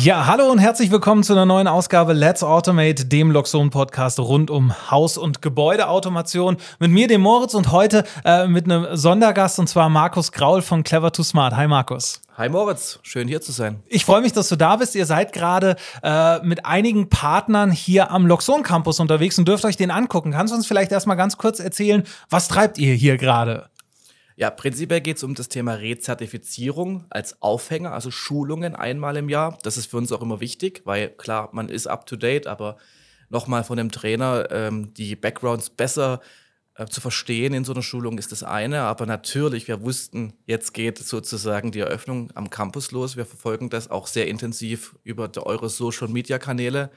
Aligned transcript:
Ja, 0.00 0.24
hallo 0.24 0.50
und 0.50 0.60
herzlich 0.60 0.90
willkommen 0.90 1.22
zu 1.22 1.34
einer 1.34 1.44
neuen 1.44 1.68
Ausgabe 1.68 2.14
Let's 2.14 2.42
Automate, 2.42 3.04
dem 3.04 3.30
Loxon 3.30 3.68
Podcast 3.68 4.18
rund 4.18 4.50
um 4.50 4.72
Haus- 4.90 5.18
und 5.18 5.42
Gebäudeautomation. 5.42 6.56
Mit 6.78 6.90
mir, 6.90 7.06
dem 7.06 7.20
Moritz, 7.20 7.52
und 7.52 7.70
heute 7.70 8.04
äh, 8.24 8.46
mit 8.46 8.64
einem 8.64 8.96
Sondergast 8.96 9.58
und 9.58 9.68
zwar 9.68 9.90
Markus 9.90 10.32
Graul 10.32 10.62
von 10.62 10.84
Clever 10.84 11.12
to 11.12 11.22
Smart. 11.22 11.54
Hi 11.54 11.68
Markus. 11.68 12.22
Hi 12.38 12.48
Moritz, 12.48 12.98
schön 13.02 13.28
hier 13.28 13.42
zu 13.42 13.52
sein. 13.52 13.82
Ich 13.86 14.06
freue 14.06 14.22
mich, 14.22 14.32
dass 14.32 14.48
du 14.48 14.56
da 14.56 14.76
bist. 14.76 14.94
Ihr 14.94 15.04
seid 15.04 15.34
gerade 15.34 15.76
äh, 16.02 16.38
mit 16.40 16.64
einigen 16.64 17.10
Partnern 17.10 17.70
hier 17.70 18.10
am 18.10 18.26
Loxon 18.26 18.62
Campus 18.62 19.00
unterwegs 19.00 19.38
und 19.38 19.46
dürft 19.46 19.66
euch 19.66 19.76
den 19.76 19.90
angucken. 19.90 20.32
Kannst 20.32 20.54
du 20.54 20.56
uns 20.56 20.66
vielleicht 20.66 20.92
erstmal 20.92 21.18
ganz 21.18 21.36
kurz 21.36 21.60
erzählen, 21.60 22.04
was 22.30 22.48
treibt 22.48 22.78
ihr 22.78 22.94
hier 22.94 23.18
gerade? 23.18 23.68
Ja, 24.36 24.50
prinzipiell 24.50 25.00
geht 25.00 25.18
es 25.18 25.22
um 25.22 25.34
das 25.34 25.48
Thema 25.48 25.74
Rezertifizierung 25.74 27.04
als 27.08 27.40
Aufhänger, 27.40 27.92
also 27.92 28.10
Schulungen 28.10 28.74
einmal 28.74 29.16
im 29.16 29.28
Jahr. 29.28 29.58
Das 29.62 29.76
ist 29.76 29.86
für 29.86 29.96
uns 29.96 30.10
auch 30.10 30.22
immer 30.22 30.40
wichtig, 30.40 30.82
weil 30.84 31.10
klar, 31.10 31.50
man 31.52 31.68
ist 31.68 31.86
up 31.86 32.06
to 32.06 32.16
date, 32.16 32.48
aber 32.48 32.76
nochmal 33.28 33.62
von 33.62 33.76
dem 33.76 33.92
Trainer 33.92 34.48
ähm, 34.50 34.92
die 34.94 35.14
Backgrounds 35.14 35.70
besser 35.70 36.20
äh, 36.76 36.86
zu 36.86 37.00
verstehen 37.00 37.54
in 37.54 37.64
so 37.64 37.72
einer 37.72 37.82
Schulung 37.82 38.18
ist 38.18 38.32
das 38.32 38.42
eine. 38.42 38.82
Aber 38.82 39.06
natürlich, 39.06 39.68
wir 39.68 39.82
wussten, 39.82 40.32
jetzt 40.46 40.74
geht 40.74 40.98
sozusagen 40.98 41.70
die 41.70 41.80
Eröffnung 41.80 42.30
am 42.34 42.50
Campus 42.50 42.90
los. 42.90 43.16
Wir 43.16 43.26
verfolgen 43.26 43.70
das 43.70 43.88
auch 43.90 44.08
sehr 44.08 44.26
intensiv 44.26 44.96
über 45.04 45.30
eure 45.46 45.68
Social 45.68 46.08
Media 46.08 46.38
Kanäle. 46.38 46.90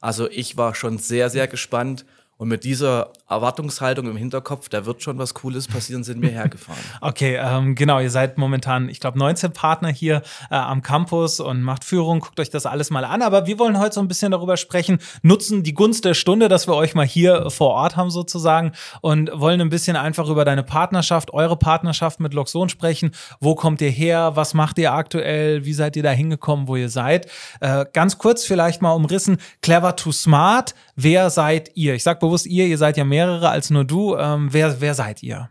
Also 0.00 0.28
ich 0.28 0.58
war 0.58 0.74
schon 0.74 0.98
sehr, 0.98 1.30
sehr 1.30 1.48
gespannt 1.48 2.04
und 2.38 2.48
mit 2.48 2.64
dieser 2.64 3.12
Erwartungshaltung 3.28 4.08
im 4.08 4.16
Hinterkopf, 4.16 4.68
da 4.68 4.84
wird 4.84 5.02
schon 5.02 5.16
was 5.18 5.32
Cooles 5.34 5.68
passieren, 5.68 6.02
sind 6.02 6.22
wir 6.22 6.30
hergefahren. 6.32 6.80
Okay, 7.00 7.38
ähm, 7.40 7.74
genau, 7.74 8.00
ihr 8.00 8.10
seid 8.10 8.36
momentan, 8.36 8.88
ich 8.88 9.00
glaube, 9.00 9.18
19 9.18 9.52
Partner 9.52 9.90
hier 9.90 10.22
äh, 10.50 10.56
am 10.56 10.82
Campus 10.82 11.38
und 11.38 11.62
macht 11.62 11.84
Führung, 11.84 12.20
guckt 12.20 12.40
euch 12.40 12.50
das 12.50 12.66
alles 12.66 12.90
mal 12.90 13.04
an. 13.04 13.22
Aber 13.22 13.46
wir 13.46 13.58
wollen 13.58 13.78
heute 13.78 13.94
so 13.94 14.00
ein 14.00 14.08
bisschen 14.08 14.32
darüber 14.32 14.56
sprechen, 14.56 14.98
nutzen 15.22 15.62
die 15.62 15.74
Gunst 15.74 16.04
der 16.04 16.14
Stunde, 16.14 16.48
dass 16.48 16.66
wir 16.66 16.74
euch 16.74 16.94
mal 16.94 17.06
hier 17.06 17.50
vor 17.50 17.70
Ort 17.70 17.96
haben 17.96 18.10
sozusagen 18.10 18.72
und 19.02 19.30
wollen 19.32 19.60
ein 19.60 19.70
bisschen 19.70 19.96
einfach 19.96 20.28
über 20.28 20.44
deine 20.44 20.62
Partnerschaft, 20.62 21.32
eure 21.32 21.56
Partnerschaft 21.56 22.18
mit 22.18 22.34
Loxon 22.34 22.68
sprechen. 22.68 23.12
Wo 23.40 23.54
kommt 23.54 23.80
ihr 23.80 23.90
her? 23.90 24.32
Was 24.34 24.54
macht 24.54 24.78
ihr 24.78 24.92
aktuell? 24.92 25.64
Wie 25.64 25.74
seid 25.74 25.96
ihr 25.96 26.02
da 26.02 26.10
hingekommen, 26.10 26.66
wo 26.66 26.76
ihr 26.76 26.88
seid? 26.88 27.28
Äh, 27.60 27.86
ganz 27.92 28.18
kurz 28.18 28.44
vielleicht 28.44 28.82
mal 28.82 28.92
umrissen, 28.92 29.38
clever 29.60 29.94
to 29.96 30.12
smart. 30.12 30.74
Wer 30.96 31.30
seid 31.30 31.70
ihr? 31.74 31.94
Ich 31.94 32.02
sag 32.02 32.20
bewusst 32.22 32.46
ihr, 32.46 32.66
ihr 32.66 32.78
seid 32.78 32.96
ja 32.96 33.04
mehrere 33.04 33.50
als 33.50 33.68
nur 33.70 33.84
du. 33.84 34.16
Ähm, 34.16 34.48
wer, 34.52 34.80
wer 34.80 34.94
seid 34.94 35.22
ihr? 35.22 35.50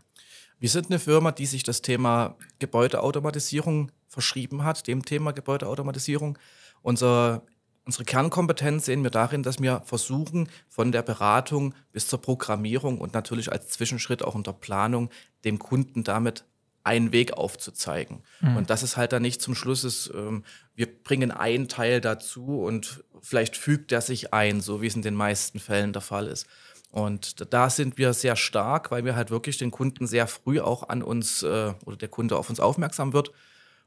Wir 0.58 0.70
sind 0.70 0.86
eine 0.86 0.98
Firma, 0.98 1.30
die 1.30 1.44
sich 1.44 1.62
das 1.62 1.82
Thema 1.82 2.36
Gebäudeautomatisierung 2.60 3.92
verschrieben 4.08 4.64
hat, 4.64 4.86
dem 4.86 5.04
Thema 5.04 5.32
Gebäudeautomatisierung. 5.32 6.38
Unser, 6.80 7.42
unsere 7.84 8.04
Kernkompetenz 8.04 8.86
sehen 8.86 9.02
wir 9.02 9.10
darin, 9.10 9.42
dass 9.42 9.60
wir 9.60 9.82
versuchen, 9.84 10.48
von 10.68 10.92
der 10.92 11.02
Beratung 11.02 11.74
bis 11.92 12.08
zur 12.08 12.22
Programmierung 12.22 12.98
und 12.98 13.12
natürlich 13.12 13.52
als 13.52 13.68
Zwischenschritt 13.68 14.24
auch 14.24 14.34
unter 14.34 14.54
Planung 14.54 15.10
dem 15.44 15.58
Kunden 15.58 16.04
damit 16.04 16.46
einen 16.84 17.12
Weg 17.12 17.34
aufzuzeigen. 17.34 18.22
Mhm. 18.40 18.56
Und 18.56 18.70
das 18.70 18.82
ist 18.82 18.96
halt 18.96 19.12
dann 19.12 19.22
nicht 19.22 19.40
zum 19.40 19.54
Schluss 19.54 19.84
ist, 19.84 20.10
ähm, 20.14 20.44
wir 20.74 20.86
bringen 20.86 21.30
einen 21.30 21.68
Teil 21.68 22.00
dazu 22.00 22.62
und 22.62 23.04
vielleicht 23.20 23.56
fügt 23.56 23.92
er 23.92 24.00
sich 24.00 24.32
ein, 24.32 24.60
so 24.60 24.82
wie 24.82 24.86
es 24.86 24.96
in 24.96 25.02
den 25.02 25.14
meisten 25.14 25.60
Fällen 25.60 25.92
der 25.92 26.02
Fall 26.02 26.26
ist. 26.26 26.46
Und 26.90 27.52
da 27.52 27.70
sind 27.70 27.96
wir 27.96 28.12
sehr 28.12 28.36
stark, 28.36 28.90
weil 28.90 29.04
wir 29.04 29.16
halt 29.16 29.30
wirklich 29.30 29.56
den 29.56 29.70
Kunden 29.70 30.06
sehr 30.06 30.26
früh 30.26 30.60
auch 30.60 30.88
an 30.88 31.02
uns 31.02 31.42
äh, 31.42 31.72
oder 31.86 31.96
der 31.96 32.08
Kunde 32.08 32.36
auf 32.36 32.50
uns 32.50 32.60
aufmerksam 32.60 33.12
wird 33.14 33.32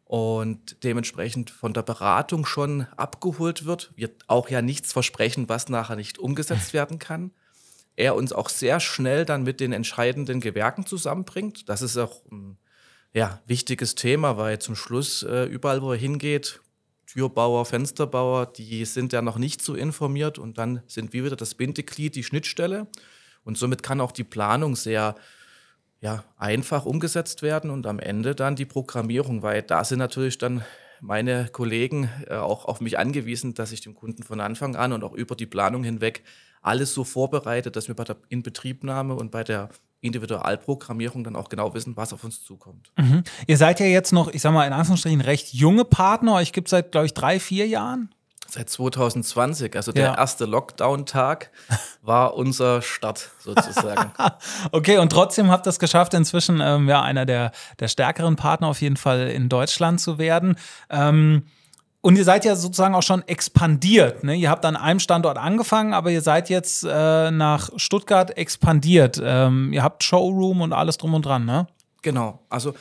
und 0.05 0.83
dementsprechend 0.83 1.51
von 1.51 1.73
der 1.73 1.83
Beratung 1.83 2.45
schon 2.45 2.87
abgeholt 2.95 3.65
wird. 3.65 3.91
Wir 3.95 4.09
auch 4.27 4.49
ja 4.49 4.61
nichts 4.61 4.93
versprechen, 4.93 5.49
was 5.49 5.69
nachher 5.69 5.95
nicht 5.95 6.17
umgesetzt 6.17 6.73
werden 6.73 6.97
kann. 6.97 7.31
Er 7.95 8.15
uns 8.15 8.33
auch 8.33 8.49
sehr 8.49 8.79
schnell 8.79 9.25
dann 9.25 9.43
mit 9.43 9.59
den 9.59 9.71
entscheidenden 9.71 10.41
Gewerken 10.41 10.85
zusammenbringt. 10.85 11.69
Das 11.69 11.81
ist 11.81 11.97
auch 11.97 12.21
ein 12.31 12.57
ja, 13.15 13.41
wichtiges 13.47 13.95
Thema, 13.95 14.37
weil 14.37 14.59
zum 14.59 14.75
Schluss 14.75 15.23
äh, 15.23 15.45
überall, 15.45 15.81
wo 15.81 15.93
er 15.93 15.97
hingeht, 15.97 16.59
Türbauer, 17.07 17.65
Fensterbauer, 17.65 18.45
die 18.47 18.83
sind 18.83 19.13
ja 19.13 19.21
noch 19.21 19.37
nicht 19.37 19.61
so 19.61 19.73
informiert 19.73 20.37
und 20.37 20.57
dann 20.57 20.81
sind 20.85 21.13
wir 21.13 21.23
wieder 21.23 21.37
das 21.37 21.55
Bindeglied, 21.55 22.15
die 22.15 22.25
Schnittstelle. 22.25 22.87
Und 23.45 23.57
somit 23.57 23.83
kann 23.83 24.01
auch 24.01 24.11
die 24.11 24.25
Planung 24.25 24.75
sehr 24.75 25.15
ja, 26.01 26.25
einfach 26.37 26.85
umgesetzt 26.85 27.41
werden 27.41 27.69
und 27.69 27.87
am 27.87 27.99
Ende 27.99 28.35
dann 28.35 28.57
die 28.57 28.65
Programmierung, 28.65 29.43
weil 29.43 29.61
da 29.61 29.85
sind 29.85 29.99
natürlich 29.99 30.37
dann 30.37 30.65
meine 30.99 31.47
Kollegen 31.53 32.09
äh, 32.27 32.35
auch 32.35 32.65
auf 32.65 32.81
mich 32.81 32.99
angewiesen, 32.99 33.53
dass 33.53 33.71
ich 33.71 33.79
dem 33.79 33.95
Kunden 33.95 34.23
von 34.23 34.41
Anfang 34.41 34.75
an 34.75 34.91
und 34.91 35.05
auch 35.05 35.13
über 35.13 35.35
die 35.35 35.45
Planung 35.45 35.85
hinweg 35.85 36.23
alles 36.61 36.93
so 36.93 37.05
vorbereitet, 37.05 37.77
dass 37.77 37.87
wir 37.87 37.95
bei 37.95 38.03
der 38.03 38.17
Inbetriebnahme 38.27 39.15
und 39.15 39.31
bei 39.31 39.45
der 39.45 39.69
Individualprogrammierung 40.05 41.23
dann 41.23 41.35
auch 41.35 41.49
genau 41.49 41.73
wissen, 41.73 41.97
was 41.97 42.13
auf 42.13 42.23
uns 42.23 42.43
zukommt. 42.43 42.91
Mhm. 42.97 43.23
Ihr 43.47 43.57
seid 43.57 43.79
ja 43.79 43.85
jetzt 43.85 44.13
noch, 44.13 44.33
ich 44.33 44.41
sag 44.41 44.53
mal 44.53 44.65
in 44.65 44.73
Anführungsstrichen, 44.73 45.21
recht 45.21 45.53
junge 45.53 45.85
Partner. 45.85 46.35
Euch 46.35 46.53
gibt 46.53 46.67
es 46.67 46.71
seit, 46.71 46.91
glaube 46.91 47.07
ich, 47.07 47.13
drei, 47.13 47.39
vier 47.39 47.67
Jahren. 47.67 48.09
Seit 48.47 48.69
2020, 48.69 49.75
also 49.75 49.91
der 49.91 50.05
ja. 50.05 50.17
erste 50.17 50.45
Lockdown-Tag 50.45 51.51
war 52.01 52.35
unser 52.35 52.81
Start 52.81 53.31
sozusagen. 53.39 54.11
okay, 54.71 54.99
und 54.99 55.11
trotzdem 55.11 55.49
habt 55.49 55.67
ihr 55.67 55.71
es 55.71 55.79
geschafft, 55.79 56.13
inzwischen 56.13 56.61
ähm, 56.61 56.87
ja, 56.87 57.01
einer 57.01 57.25
der, 57.25 57.51
der 57.79 57.87
stärkeren 57.87 58.35
Partner 58.35 58.67
auf 58.67 58.81
jeden 58.81 58.97
Fall 58.97 59.29
in 59.29 59.49
Deutschland 59.49 59.99
zu 59.99 60.19
werden. 60.19 60.57
Ähm, 60.89 61.47
und 62.05 62.17
ihr 62.17 62.23
seid 62.23 62.45
ja 62.45 62.55
sozusagen 62.55 62.93
auch 62.93 63.01
schon 63.01 63.27
expandiert. 63.27 64.23
Ne? 64.23 64.35
Ihr 64.35 64.51
habt 64.51 64.63
an 64.63 64.75
einem 64.75 64.99
Standort 64.99 65.39
angefangen, 65.39 65.91
aber 65.91 66.11
ihr 66.11 66.21
seid 66.21 66.51
jetzt 66.51 66.85
äh, 66.87 67.31
nach 67.31 67.71
Stuttgart 67.77 68.37
expandiert. 68.37 69.19
Ähm, 69.23 69.73
ihr 69.73 69.81
habt 69.81 70.03
Showroom 70.03 70.61
und 70.61 70.71
alles 70.71 70.97
drum 70.97 71.15
und 71.15 71.25
dran, 71.25 71.45
ne? 71.45 71.65
Genau. 72.03 72.43
Also 72.47 72.75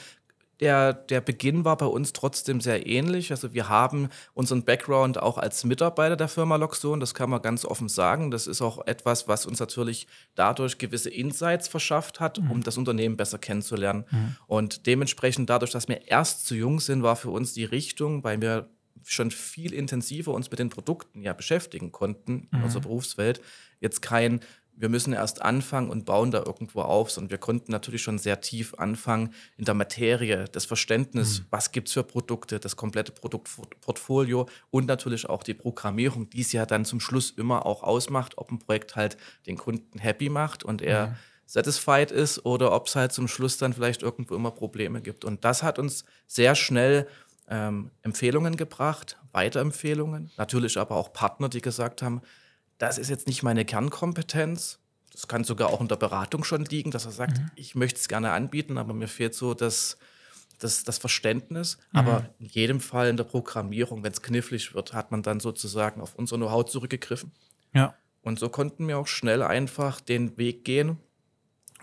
der, 0.60 0.92
der 0.92 1.22
Beginn 1.22 1.64
war 1.64 1.78
bei 1.78 1.86
uns 1.86 2.12
trotzdem 2.12 2.60
sehr 2.60 2.86
ähnlich. 2.86 3.30
Also 3.30 3.54
wir 3.54 3.70
haben 3.70 4.10
unseren 4.34 4.62
Background 4.62 5.22
auch 5.22 5.38
als 5.38 5.64
Mitarbeiter 5.64 6.16
der 6.16 6.28
Firma 6.28 6.56
Loxon, 6.56 7.00
das 7.00 7.14
kann 7.14 7.30
man 7.30 7.40
ganz 7.40 7.64
offen 7.64 7.88
sagen. 7.88 8.30
Das 8.30 8.46
ist 8.46 8.60
auch 8.60 8.86
etwas, 8.86 9.26
was 9.26 9.46
uns 9.46 9.58
natürlich 9.58 10.06
dadurch 10.34 10.76
gewisse 10.76 11.08
Insights 11.08 11.66
verschafft 11.66 12.20
hat, 12.20 12.40
mhm. 12.40 12.50
um 12.50 12.62
das 12.62 12.76
Unternehmen 12.76 13.16
besser 13.16 13.38
kennenzulernen. 13.38 14.04
Mhm. 14.10 14.36
Und 14.48 14.86
dementsprechend 14.86 15.48
dadurch, 15.48 15.70
dass 15.70 15.88
wir 15.88 16.08
erst 16.08 16.46
zu 16.46 16.54
jung 16.54 16.78
sind, 16.78 17.02
war 17.02 17.16
für 17.16 17.30
uns 17.30 17.54
die 17.54 17.64
Richtung, 17.64 18.22
weil 18.22 18.42
wir 18.42 18.68
schon 19.04 19.30
viel 19.30 19.72
intensiver 19.72 20.32
uns 20.32 20.50
mit 20.50 20.58
den 20.58 20.70
Produkten 20.70 21.22
ja 21.22 21.32
beschäftigen 21.32 21.92
konnten 21.92 22.48
in 22.52 22.58
mhm. 22.58 22.64
unserer 22.64 22.82
Berufswelt. 22.82 23.40
Jetzt 23.80 24.02
kein, 24.02 24.40
wir 24.76 24.88
müssen 24.88 25.12
erst 25.12 25.42
anfangen 25.42 25.90
und 25.90 26.04
bauen 26.04 26.30
da 26.30 26.42
irgendwo 26.44 26.82
auf, 26.82 27.10
sondern 27.10 27.30
wir 27.30 27.38
konnten 27.38 27.70
natürlich 27.70 28.02
schon 28.02 28.18
sehr 28.18 28.40
tief 28.40 28.74
anfangen 28.74 29.32
in 29.56 29.64
der 29.64 29.74
Materie, 29.74 30.46
das 30.50 30.64
Verständnis, 30.64 31.40
mhm. 31.40 31.46
was 31.50 31.72
gibt 31.72 31.88
es 31.88 31.94
für 31.94 32.02
Produkte, 32.02 32.58
das 32.58 32.76
komplette 32.76 33.12
Produktportfolio 33.12 34.46
und 34.70 34.86
natürlich 34.86 35.28
auch 35.28 35.42
die 35.42 35.54
Programmierung, 35.54 36.28
die 36.30 36.40
es 36.40 36.52
ja 36.52 36.66
dann 36.66 36.84
zum 36.84 37.00
Schluss 37.00 37.30
immer 37.30 37.66
auch 37.66 37.82
ausmacht, 37.82 38.38
ob 38.38 38.50
ein 38.50 38.58
Projekt 38.58 38.96
halt 38.96 39.16
den 39.46 39.56
Kunden 39.56 39.98
happy 39.98 40.28
macht 40.28 40.64
und 40.64 40.82
er 40.82 41.08
mhm. 41.08 41.14
satisfied 41.46 42.10
ist 42.10 42.44
oder 42.44 42.72
ob 42.72 42.88
es 42.88 42.96
halt 42.96 43.12
zum 43.12 43.28
Schluss 43.28 43.58
dann 43.58 43.72
vielleicht 43.72 44.02
irgendwo 44.02 44.34
immer 44.34 44.50
Probleme 44.50 45.00
gibt. 45.00 45.24
Und 45.24 45.44
das 45.44 45.62
hat 45.62 45.78
uns 45.78 46.04
sehr 46.26 46.54
schnell 46.54 47.06
ähm, 47.48 47.90
Empfehlungen 48.02 48.56
gebracht, 48.56 49.18
Weiterempfehlungen, 49.32 50.30
natürlich 50.36 50.78
aber 50.78 50.96
auch 50.96 51.12
Partner, 51.12 51.48
die 51.48 51.60
gesagt 51.60 52.02
haben, 52.02 52.22
das 52.78 52.98
ist 52.98 53.10
jetzt 53.10 53.26
nicht 53.26 53.42
meine 53.42 53.64
Kernkompetenz. 53.64 54.80
Das 55.12 55.28
kann 55.28 55.44
sogar 55.44 55.68
auch 55.68 55.80
in 55.80 55.88
der 55.88 55.96
Beratung 55.96 56.42
schon 56.42 56.64
liegen, 56.64 56.90
dass 56.90 57.04
er 57.04 57.12
sagt, 57.12 57.38
mhm. 57.38 57.50
ich 57.54 57.74
möchte 57.74 58.00
es 58.00 58.08
gerne 58.08 58.32
anbieten, 58.32 58.78
aber 58.78 58.94
mir 58.94 59.06
fehlt 59.06 59.34
so 59.34 59.54
das, 59.54 59.96
das, 60.58 60.82
das 60.82 60.98
Verständnis. 60.98 61.78
Mhm. 61.92 61.98
Aber 61.98 62.28
in 62.40 62.46
jedem 62.46 62.80
Fall 62.80 63.08
in 63.08 63.16
der 63.16 63.24
Programmierung, 63.24 64.02
wenn 64.02 64.12
es 64.12 64.22
knifflig 64.22 64.74
wird, 64.74 64.92
hat 64.92 65.12
man 65.12 65.22
dann 65.22 65.38
sozusagen 65.38 66.00
auf 66.00 66.16
unser 66.16 66.36
Know-how 66.36 66.64
zurückgegriffen. 66.64 67.32
Ja. 67.72 67.94
Und 68.22 68.38
so 68.38 68.48
konnten 68.48 68.88
wir 68.88 68.98
auch 68.98 69.06
schnell 69.06 69.42
einfach 69.42 70.00
den 70.00 70.36
Weg 70.36 70.64
gehen 70.64 70.98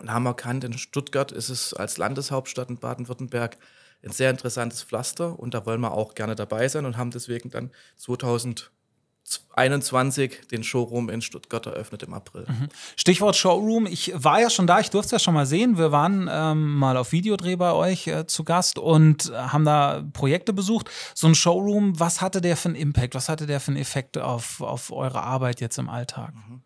und 0.00 0.12
haben 0.12 0.26
erkannt, 0.26 0.64
in 0.64 0.76
Stuttgart 0.76 1.32
ist 1.32 1.48
es 1.48 1.72
als 1.72 1.96
Landeshauptstadt 1.96 2.68
in 2.68 2.78
Baden-Württemberg 2.78 3.56
ein 4.04 4.12
sehr 4.12 4.30
interessantes 4.30 4.82
Pflaster 4.82 5.38
und 5.38 5.52
da 5.54 5.64
wollen 5.66 5.80
wir 5.80 5.92
auch 5.92 6.14
gerne 6.14 6.34
dabei 6.34 6.66
sein 6.68 6.86
und 6.86 6.96
haben 6.96 7.12
deswegen 7.12 7.50
dann 7.50 7.70
2021 7.96 10.48
den 10.50 10.64
Showroom 10.64 11.08
in 11.08 11.22
Stuttgart 11.22 11.64
eröffnet 11.66 12.02
im 12.02 12.12
April. 12.12 12.44
Mhm. 12.48 12.68
Stichwort 12.96 13.36
Showroom. 13.36 13.86
Ich 13.86 14.12
war 14.14 14.40
ja 14.40 14.50
schon 14.50 14.66
da, 14.66 14.80
ich 14.80 14.90
durfte 14.90 15.06
es 15.06 15.12
ja 15.12 15.20
schon 15.24 15.34
mal 15.34 15.46
sehen. 15.46 15.78
Wir 15.78 15.92
waren 15.92 16.28
ähm, 16.30 16.74
mal 16.74 16.96
auf 16.96 17.12
Videodreh 17.12 17.54
bei 17.54 17.70
euch 17.72 18.08
äh, 18.08 18.26
zu 18.26 18.42
Gast 18.42 18.78
und 18.78 19.30
haben 19.32 19.64
da 19.64 20.04
Projekte 20.12 20.52
besucht. 20.52 20.90
So 21.14 21.28
ein 21.28 21.36
Showroom, 21.36 22.00
was 22.00 22.20
hatte 22.20 22.40
der 22.40 22.56
für 22.56 22.70
einen 22.70 22.76
Impact? 22.76 23.14
Was 23.14 23.28
hatte 23.28 23.46
der 23.46 23.60
für 23.60 23.70
einen 23.70 23.80
Effekt 23.80 24.18
auf, 24.18 24.60
auf 24.60 24.90
eure 24.90 25.22
Arbeit 25.22 25.60
jetzt 25.60 25.78
im 25.78 25.88
Alltag? 25.88 26.34
Mhm. 26.34 26.62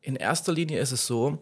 In 0.00 0.14
erster 0.16 0.52
Linie 0.52 0.80
ist 0.80 0.92
es 0.92 1.06
so, 1.06 1.38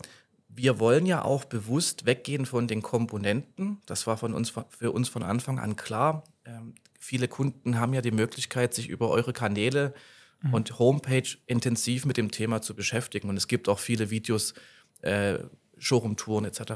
wir 0.56 0.79
wollen 0.81 1.06
ja 1.06 1.23
auch 1.23 1.44
bewusst 1.44 2.06
weggehen 2.06 2.47
von 2.47 2.67
den 2.67 2.82
Komponenten. 2.82 3.79
Das 3.87 4.06
war 4.06 4.17
von 4.17 4.35
uns, 4.35 4.53
für 4.70 4.91
uns 4.91 5.08
von 5.08 5.23
Anfang 5.23 5.58
an 5.58 5.76
klar. 5.76 6.25
Ähm, 6.44 6.75
viele 6.99 7.29
Kunden 7.29 7.79
haben 7.79 7.93
ja 7.93 8.00
die 8.00 8.11
Möglichkeit, 8.11 8.73
sich 8.75 8.88
über 8.88 9.11
eure 9.11 9.32
Kanäle 9.32 9.94
mhm. 10.43 10.55
und 10.55 10.79
Homepage 10.79 11.29
intensiv 11.47 12.06
mit 12.06 12.17
dem 12.17 12.31
Thema 12.31 12.62
zu 12.62 12.75
beschäftigen. 12.75 13.29
Und 13.29 13.37
es 13.37 13.49
gibt 13.49 13.69
auch 13.69 13.79
viele 13.79 14.11
Videos, 14.11 14.55
äh, 15.03 15.38
Showroom-Touren 15.79 16.47
etc. 16.47 16.73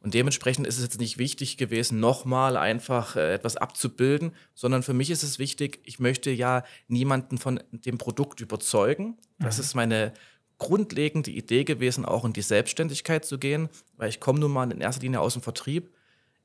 Und 0.00 0.14
dementsprechend 0.14 0.66
ist 0.66 0.76
es 0.76 0.84
jetzt 0.84 1.00
nicht 1.00 1.18
wichtig 1.18 1.56
gewesen, 1.56 1.98
nochmal 1.98 2.56
einfach 2.56 3.16
äh, 3.16 3.34
etwas 3.34 3.56
abzubilden, 3.56 4.32
sondern 4.54 4.84
für 4.84 4.94
mich 4.94 5.10
ist 5.10 5.24
es 5.24 5.40
wichtig, 5.40 5.80
ich 5.84 5.98
möchte 5.98 6.30
ja 6.30 6.62
niemanden 6.86 7.38
von 7.38 7.60
dem 7.72 7.98
Produkt 7.98 8.40
überzeugen. 8.40 9.18
Das 9.40 9.58
mhm. 9.58 9.62
ist 9.64 9.74
meine 9.74 10.12
grundlegende 10.58 11.30
Idee 11.30 11.64
gewesen, 11.64 12.04
auch 12.04 12.24
in 12.24 12.32
die 12.32 12.42
Selbstständigkeit 12.42 13.24
zu 13.24 13.38
gehen, 13.38 13.68
weil 13.96 14.08
ich 14.08 14.20
komme 14.20 14.40
nun 14.40 14.52
mal 14.52 14.70
in 14.70 14.80
erster 14.80 15.02
Linie 15.02 15.20
aus 15.20 15.34
dem 15.34 15.42
Vertrieb. 15.42 15.90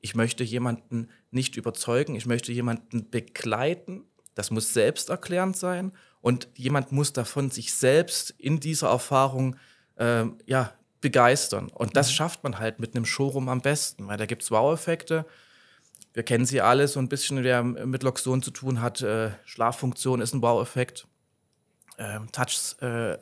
Ich 0.00 0.14
möchte 0.14 0.44
jemanden 0.44 1.08
nicht 1.30 1.56
überzeugen, 1.56 2.14
ich 2.14 2.26
möchte 2.26 2.52
jemanden 2.52 3.10
begleiten. 3.10 4.04
Das 4.34 4.50
muss 4.50 4.74
selbsterklärend 4.74 5.56
sein 5.56 5.92
und 6.20 6.48
jemand 6.54 6.90
muss 6.90 7.12
davon 7.12 7.50
sich 7.50 7.74
selbst 7.74 8.30
in 8.38 8.58
dieser 8.60 8.88
Erfahrung 8.88 9.56
äh, 9.96 10.24
ja, 10.46 10.72
begeistern. 11.00 11.68
Und 11.68 11.96
das 11.96 12.08
mhm. 12.08 12.14
schafft 12.14 12.44
man 12.44 12.58
halt 12.58 12.80
mit 12.80 12.96
einem 12.96 13.04
Showroom 13.04 13.48
am 13.48 13.60
besten, 13.60 14.06
weil 14.08 14.16
da 14.16 14.26
gibt 14.26 14.42
es 14.42 14.50
Wow-Effekte. 14.50 15.26
Wir 16.14 16.22
kennen 16.22 16.46
sie 16.46 16.60
alle 16.60 16.88
so 16.88 17.00
ein 17.00 17.08
bisschen, 17.08 17.44
wer 17.44 17.62
mit 17.62 18.02
Loxon 18.02 18.42
zu 18.42 18.52
tun 18.52 18.80
hat. 18.80 19.02
Äh, 19.02 19.32
Schlaffunktion 19.44 20.20
ist 20.20 20.32
ein 20.32 20.42
Wow-Effekt. 20.42 21.06
Ähm, 21.98 22.30
Touch, 22.32 22.76
äh, 22.80 23.18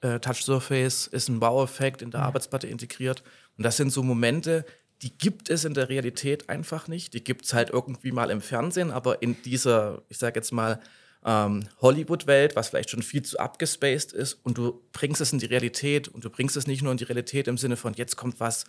äh, 0.00 0.20
Touch 0.20 0.42
Surface 0.42 1.06
ist 1.06 1.28
ein 1.28 1.40
Wow-Effekt 1.40 2.02
in 2.02 2.10
der 2.10 2.20
mhm. 2.20 2.26
Arbeitsplatte 2.26 2.66
integriert. 2.66 3.22
Und 3.56 3.64
das 3.64 3.76
sind 3.76 3.90
so 3.90 4.02
Momente, 4.02 4.64
die 5.02 5.16
gibt 5.16 5.50
es 5.50 5.64
in 5.64 5.74
der 5.74 5.88
Realität 5.88 6.48
einfach 6.48 6.88
nicht. 6.88 7.14
Die 7.14 7.22
gibt 7.22 7.44
es 7.44 7.54
halt 7.54 7.70
irgendwie 7.70 8.12
mal 8.12 8.30
im 8.30 8.40
Fernsehen, 8.40 8.90
aber 8.90 9.22
in 9.22 9.40
dieser, 9.42 10.02
ich 10.08 10.18
sage 10.18 10.38
jetzt 10.38 10.52
mal, 10.52 10.80
ähm, 11.24 11.68
Hollywood-Welt, 11.80 12.56
was 12.56 12.68
vielleicht 12.68 12.90
schon 12.90 13.02
viel 13.02 13.22
zu 13.22 13.38
abgespaced 13.38 14.12
ist, 14.12 14.34
und 14.44 14.58
du 14.58 14.82
bringst 14.92 15.20
es 15.20 15.32
in 15.32 15.38
die 15.38 15.46
Realität 15.46 16.08
und 16.08 16.24
du 16.24 16.30
bringst 16.30 16.56
es 16.56 16.66
nicht 16.66 16.82
nur 16.82 16.92
in 16.92 16.98
die 16.98 17.04
Realität 17.04 17.48
im 17.48 17.58
Sinne 17.58 17.76
von, 17.76 17.94
jetzt 17.94 18.16
kommt 18.16 18.40
was, 18.40 18.64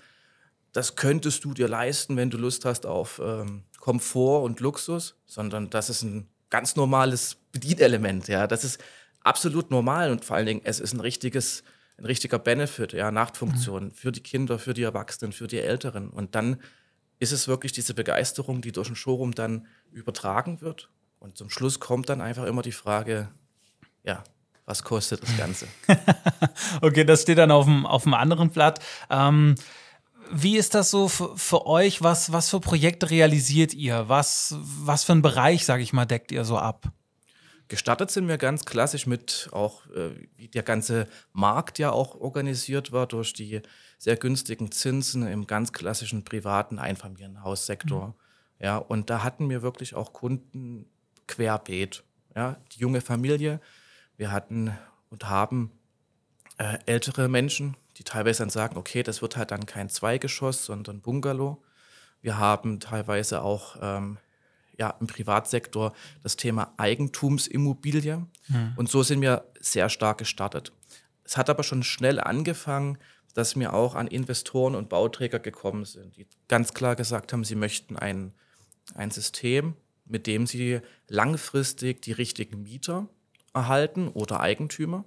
das 0.74 0.96
könntest 0.96 1.46
du 1.46 1.54
dir 1.54 1.68
leisten, 1.68 2.18
wenn 2.18 2.30
du 2.30 2.38
Lust 2.38 2.66
hast 2.66 2.86
auf 2.86 3.22
ähm, 3.24 3.64
Komfort 3.80 4.44
und 4.44 4.60
Luxus, 4.60 5.16
sondern 5.26 5.70
das 5.70 5.90
ist 5.90 6.02
ein 6.02 6.28
ganz 6.50 6.76
normales 6.76 7.38
Bedienelement, 7.52 8.28
ja, 8.28 8.48
das 8.48 8.64
ist 8.64 8.84
absolut 9.28 9.72
normal 9.72 10.12
und 10.12 10.26
vor 10.26 10.36
allen 10.36 10.46
Dingen, 10.46 10.62
es 10.64 10.80
ist 10.80 10.94
ein 10.94 11.00
richtiges, 11.00 11.64
ein 11.98 12.06
richtiger 12.06 12.40
Benefit, 12.40 12.94
ja, 12.94 13.12
Nachtfunktion 13.12 13.86
mhm. 13.86 13.92
für 13.92 14.12
die 14.12 14.22
Kinder, 14.22 14.60
für 14.60 14.74
die 14.74 14.84
Erwachsenen, 14.84 15.32
für 15.32 15.48
die 15.48 15.60
Älteren 15.60 16.10
und 16.10 16.36
dann 16.36 16.62
ist 17.20 17.32
es 17.32 17.48
wirklich 17.48 17.72
diese 17.72 17.94
Begeisterung, 17.94 18.62
die 18.62 18.72
durch 18.72 18.88
den 18.88 18.96
Showroom 18.96 19.34
dann 19.34 19.68
übertragen 19.92 20.62
wird 20.62 20.90
und 21.20 21.38
zum 21.38 21.50
Schluss 21.50 21.80
kommt 21.80 22.10
dann 22.10 22.22
einfach 22.22 22.46
immer 22.46 22.62
die 22.62 22.72
Frage, 22.72 23.30
ja, 24.04 24.24
was 24.66 24.84
kostet 24.84 25.24
das 25.24 25.36
Ganze? 25.38 25.68
okay, 26.82 27.06
das 27.06 27.22
steht 27.22 27.38
dann 27.38 27.52
auf 27.52 27.66
dem, 27.66 27.86
auf 27.86 28.04
dem 28.04 28.14
anderen 28.14 28.50
Blatt. 28.50 28.80
Ähm, 29.10 29.56
wie 30.30 30.58
ist 30.58 30.76
das 30.76 30.92
so 30.92 31.08
für, 31.08 31.38
für, 31.38 31.66
euch? 31.66 32.04
Was, 32.04 32.34
was 32.34 32.50
für 32.50 32.60
Projekte 32.60 33.10
realisiert 33.10 33.74
ihr? 33.74 34.10
Was, 34.10 34.56
was 34.60 35.06
für 35.06 35.14
einen 35.14 35.22
Bereich, 35.22 35.66
sage 35.66 35.84
ich 35.84 35.94
mal, 35.94 36.06
deckt 36.06 36.34
ihr 36.34 36.44
so 36.44 36.58
ab? 36.58 36.92
Gestartet 37.68 38.12
sind 38.12 38.28
wir 38.28 38.38
ganz 38.38 38.66
klassisch 38.66 39.08
mit 39.08 39.50
auch, 39.52 39.86
äh, 39.88 40.12
wie 40.38 40.48
der 40.48 40.64
ganze 40.64 41.08
Markt 41.34 41.80
ja 41.80 41.92
auch 41.92 42.16
organisiert 42.16 42.92
war, 42.92 43.08
durch 43.08 43.34
die 43.34 43.62
sehr 43.98 44.16
günstigen 44.16 44.72
Zinsen 44.72 45.28
im 45.28 45.48
ganz 45.48 45.74
klassischen 45.74 46.24
privaten 46.24 46.80
Einfamilienhaussektor. 46.80 48.08
Mhm. 48.08 48.14
Ja, 48.60 48.78
und 48.78 49.10
da 49.10 49.24
hatten 49.24 49.50
wir 49.50 49.62
wirklich 49.62 49.96
auch 49.96 50.14
Kunden, 50.14 50.86
querbeet. 51.28 52.04
Ja, 52.36 52.58
die 52.74 52.80
junge 52.80 53.02
Familie. 53.02 53.60
Wir 54.16 54.32
hatten 54.32 54.72
und 55.10 55.30
haben 55.30 55.72
äh, 56.58 56.78
ältere 56.86 57.28
Menschen, 57.28 57.76
die 57.98 58.04
teilweise 58.04 58.40
dann 58.40 58.50
sagen, 58.50 58.78
okay, 58.78 59.04
das 59.04 59.22
wird 59.22 59.38
halt 59.38 59.52
dann 59.52 59.66
kein 59.66 59.90
Zweigeschoss, 59.90 60.66
sondern 60.66 61.02
Bungalow. 61.02 61.62
Wir 62.22 62.38
haben 62.38 62.80
teilweise 62.80 63.42
auch 63.42 63.76
ähm, 63.82 64.18
ja, 64.78 64.92
im 65.00 65.08
Privatsektor 65.08 65.94
das 66.24 66.36
Thema 66.36 66.74
Eigentumsimmobilie. 66.78 68.26
Mhm. 68.48 68.74
Und 68.76 68.90
so 68.90 69.04
sind 69.04 69.22
wir 69.22 69.46
sehr 69.60 69.90
stark 69.90 70.20
gestartet. 70.20 70.72
Es 71.24 71.36
hat 71.36 71.50
aber 71.50 71.64
schon 71.64 71.84
schnell 71.84 72.20
angefangen, 72.20 72.98
dass 73.34 73.58
wir 73.58 73.74
auch 73.74 73.96
an 73.96 74.08
Investoren 74.08 74.76
und 74.76 74.90
Bauträger 74.90 75.40
gekommen 75.40 75.86
sind, 75.86 76.16
die 76.18 76.26
ganz 76.48 76.74
klar 76.74 76.96
gesagt 76.96 77.34
haben, 77.34 77.44
sie 77.44 77.56
möchten 77.56 77.96
ein, 77.96 78.34
ein 78.96 79.12
System, 79.12 79.76
mit 80.06 80.26
dem 80.26 80.48
sie 80.48 80.80
langfristig 81.08 82.02
die 82.02 82.14
richtigen 82.14 82.64
Mieter 82.64 83.08
erhalten 83.54 84.08
oder 84.08 84.40
Eigentümer 84.40 85.06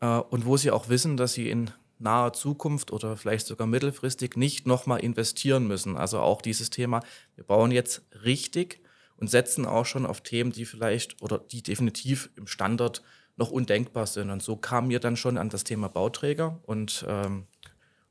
äh, 0.00 0.06
und 0.06 0.46
wo 0.46 0.56
sie 0.56 0.70
auch 0.70 0.88
wissen, 0.88 1.16
dass 1.16 1.32
sie 1.32 1.48
in 1.48 1.70
naher 1.98 2.32
Zukunft 2.34 2.92
oder 2.92 3.16
vielleicht 3.16 3.46
sogar 3.46 3.66
mittelfristig 3.66 4.36
nicht 4.36 4.66
nochmal 4.66 5.00
investieren 5.00 5.66
müssen. 5.66 5.96
Also 5.96 6.20
auch 6.20 6.42
dieses 6.42 6.70
Thema, 6.70 7.00
wir 7.34 7.44
bauen 7.44 7.70
jetzt 7.70 8.02
richtig 8.22 8.80
und 9.16 9.28
setzen 9.28 9.66
auch 9.66 9.86
schon 9.86 10.06
auf 10.06 10.20
Themen, 10.20 10.52
die 10.52 10.64
vielleicht 10.64 11.20
oder 11.22 11.38
die 11.38 11.62
definitiv 11.62 12.30
im 12.36 12.46
Standard 12.46 13.02
noch 13.36 13.50
undenkbar 13.50 14.06
sind. 14.06 14.30
Und 14.30 14.42
so 14.42 14.56
kamen 14.56 14.88
wir 14.90 15.00
dann 15.00 15.16
schon 15.16 15.38
an 15.38 15.48
das 15.48 15.64
Thema 15.64 15.88
Bauträger 15.88 16.58
und 16.62 17.04
ähm, 17.08 17.46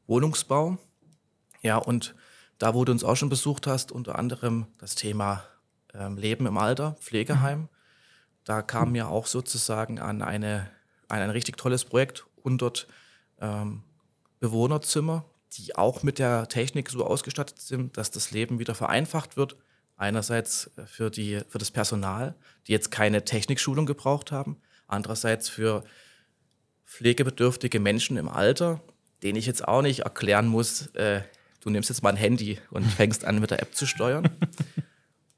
Wohnungsbau. 0.08 0.78
Ja, 1.62 1.78
und 1.78 2.16
da, 2.58 2.74
wo 2.74 2.86
du 2.86 2.92
uns 2.92 3.04
auch 3.04 3.16
schon 3.16 3.30
besucht 3.30 3.68
hast, 3.68 3.92
unter 3.92 4.18
anderem 4.18 4.68
das 4.78 4.96
Thema 4.96 5.44
ähm, 5.94 6.18
Leben 6.18 6.46
im 6.46 6.58
Alter, 6.58 6.96
Pflegeheim. 7.00 7.70
Da 8.44 8.62
kam 8.62 8.92
mir 8.92 9.10
auch 9.10 9.26
sozusagen 9.26 10.00
an, 10.00 10.22
eine, 10.22 10.70
an 11.08 11.22
ein 11.22 11.32
richtig 11.32 11.58
tolles 11.58 11.86
Projekt, 11.86 12.26
100 12.40 12.88
ähm, 13.40 13.84
Bewohnerzimmer, 14.40 15.26
die 15.54 15.76
auch 15.76 16.04
mit 16.04 16.20
der 16.20 16.48
Technik 16.48 16.90
so 16.90 17.06
ausgestattet 17.06 17.60
sind, 17.60 17.98
dass 17.98 18.12
das 18.12 18.32
Leben 18.32 18.60
wieder 18.60 18.76
vereinfacht 18.76 19.38
wird. 19.38 19.58
Einerseits 19.98 20.72
äh, 20.78 20.86
für, 20.86 21.10
die, 21.10 21.42
für 21.48 21.58
das 21.58 21.72
Personal, 21.72 22.36
die 22.68 22.72
jetzt 22.72 22.92
keine 22.92 23.24
Technikschulung 23.26 23.86
gebraucht 23.86 24.32
haben. 24.32 24.58
Andererseits 24.88 25.50
für 25.50 25.84
pflegebedürftige 26.86 27.80
Menschen 27.80 28.18
im 28.18 28.30
Alter, 28.30 28.82
denen 29.24 29.38
ich 29.38 29.46
jetzt 29.46 29.68
auch 29.68 29.82
nicht 29.82 30.02
erklären 30.02 30.48
muss, 30.48 30.88
äh, 30.96 31.22
du 31.62 31.70
nimmst 31.70 31.90
jetzt 31.90 32.04
mal 32.04 32.10
ein 32.10 32.18
Handy 32.18 32.60
und 32.70 32.84
fängst 32.98 33.26
an 33.26 33.40
mit 33.40 33.52
der 33.52 33.62
App 33.62 33.76
zu 33.76 33.86
steuern. 33.86 34.30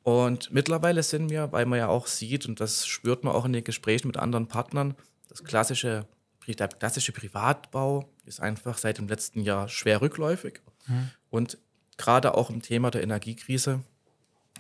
Und 0.04 0.52
mittlerweile 0.52 1.04
sind 1.04 1.30
wir, 1.30 1.52
weil 1.52 1.66
man 1.66 1.80
ja 1.80 1.90
auch 1.90 2.08
sieht, 2.08 2.46
und 2.46 2.62
das 2.62 2.88
spürt 2.88 3.24
man 3.26 3.36
auch 3.36 3.44
in 3.44 3.54
den 3.54 3.64
Gesprächen 3.64 4.08
mit 4.08 4.18
anderen 4.18 4.48
Partnern, 4.48 4.96
das 5.28 5.44
klassische, 5.44 6.08
der 6.48 6.70
klassische 6.70 7.12
Privatbau 7.12 8.10
ist 8.26 8.40
einfach 8.40 8.78
seit 8.78 9.00
dem 9.00 9.10
letzten 9.10 9.42
Jahr 9.42 9.68
schwer 9.68 10.02
rückläufig. 10.02 10.62
Mhm. 10.88 11.10
Und 11.30 11.58
gerade 11.98 12.36
auch 12.36 12.50
im 12.50 12.62
Thema 12.62 12.90
der 12.90 13.04
Energiekrise 13.04 13.82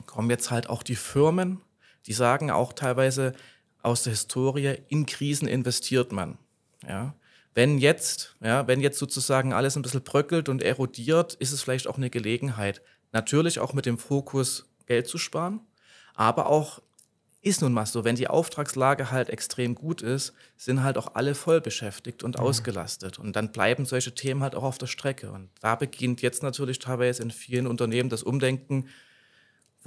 kommen 0.07 0.29
jetzt 0.29 0.49
halt 0.49 0.69
auch 0.69 0.81
die 0.81 0.95
Firmen, 0.95 1.61
die 2.07 2.13
sagen 2.13 2.49
auch 2.49 2.73
teilweise 2.73 3.33
aus 3.83 4.03
der 4.03 4.11
Historie, 4.11 4.77
in 4.87 5.05
Krisen 5.05 5.47
investiert 5.47 6.11
man. 6.11 6.37
Ja. 6.87 7.13
Wenn 7.53 7.77
jetzt, 7.77 8.35
ja, 8.41 8.67
wenn 8.67 8.81
jetzt 8.81 8.99
sozusagen 8.99 9.53
alles 9.53 9.75
ein 9.75 9.81
bisschen 9.81 10.03
bröckelt 10.03 10.49
und 10.49 10.61
erodiert, 10.61 11.33
ist 11.35 11.51
es 11.51 11.63
vielleicht 11.63 11.87
auch 11.87 11.97
eine 11.97 12.09
Gelegenheit. 12.09 12.81
Natürlich 13.11 13.59
auch 13.59 13.73
mit 13.73 13.85
dem 13.85 13.97
Fokus 13.97 14.69
Geld 14.85 15.07
zu 15.07 15.17
sparen. 15.17 15.61
Aber 16.13 16.47
auch 16.47 16.81
ist 17.41 17.61
nun 17.61 17.73
mal 17.73 17.85
so, 17.85 18.03
wenn 18.03 18.15
die 18.15 18.27
Auftragslage 18.27 19.11
halt 19.11 19.29
extrem 19.29 19.75
gut 19.75 20.01
ist, 20.01 20.33
sind 20.55 20.83
halt 20.83 20.97
auch 20.97 21.15
alle 21.15 21.33
voll 21.33 21.61
beschäftigt 21.61 22.23
und 22.23 22.37
mhm. 22.37 22.43
ausgelastet. 22.43 23.19
Und 23.19 23.35
dann 23.35 23.51
bleiben 23.51 23.85
solche 23.85 24.13
Themen 24.13 24.43
halt 24.43 24.55
auch 24.55 24.63
auf 24.63 24.77
der 24.77 24.87
Strecke. 24.87 25.31
Und 25.31 25.49
da 25.61 25.75
beginnt 25.75 26.21
jetzt 26.21 26.43
natürlich 26.43 26.79
teilweise 26.79 27.23
in 27.23 27.31
vielen 27.31 27.67
Unternehmen 27.67 28.09
das 28.09 28.23
Umdenken, 28.23 28.87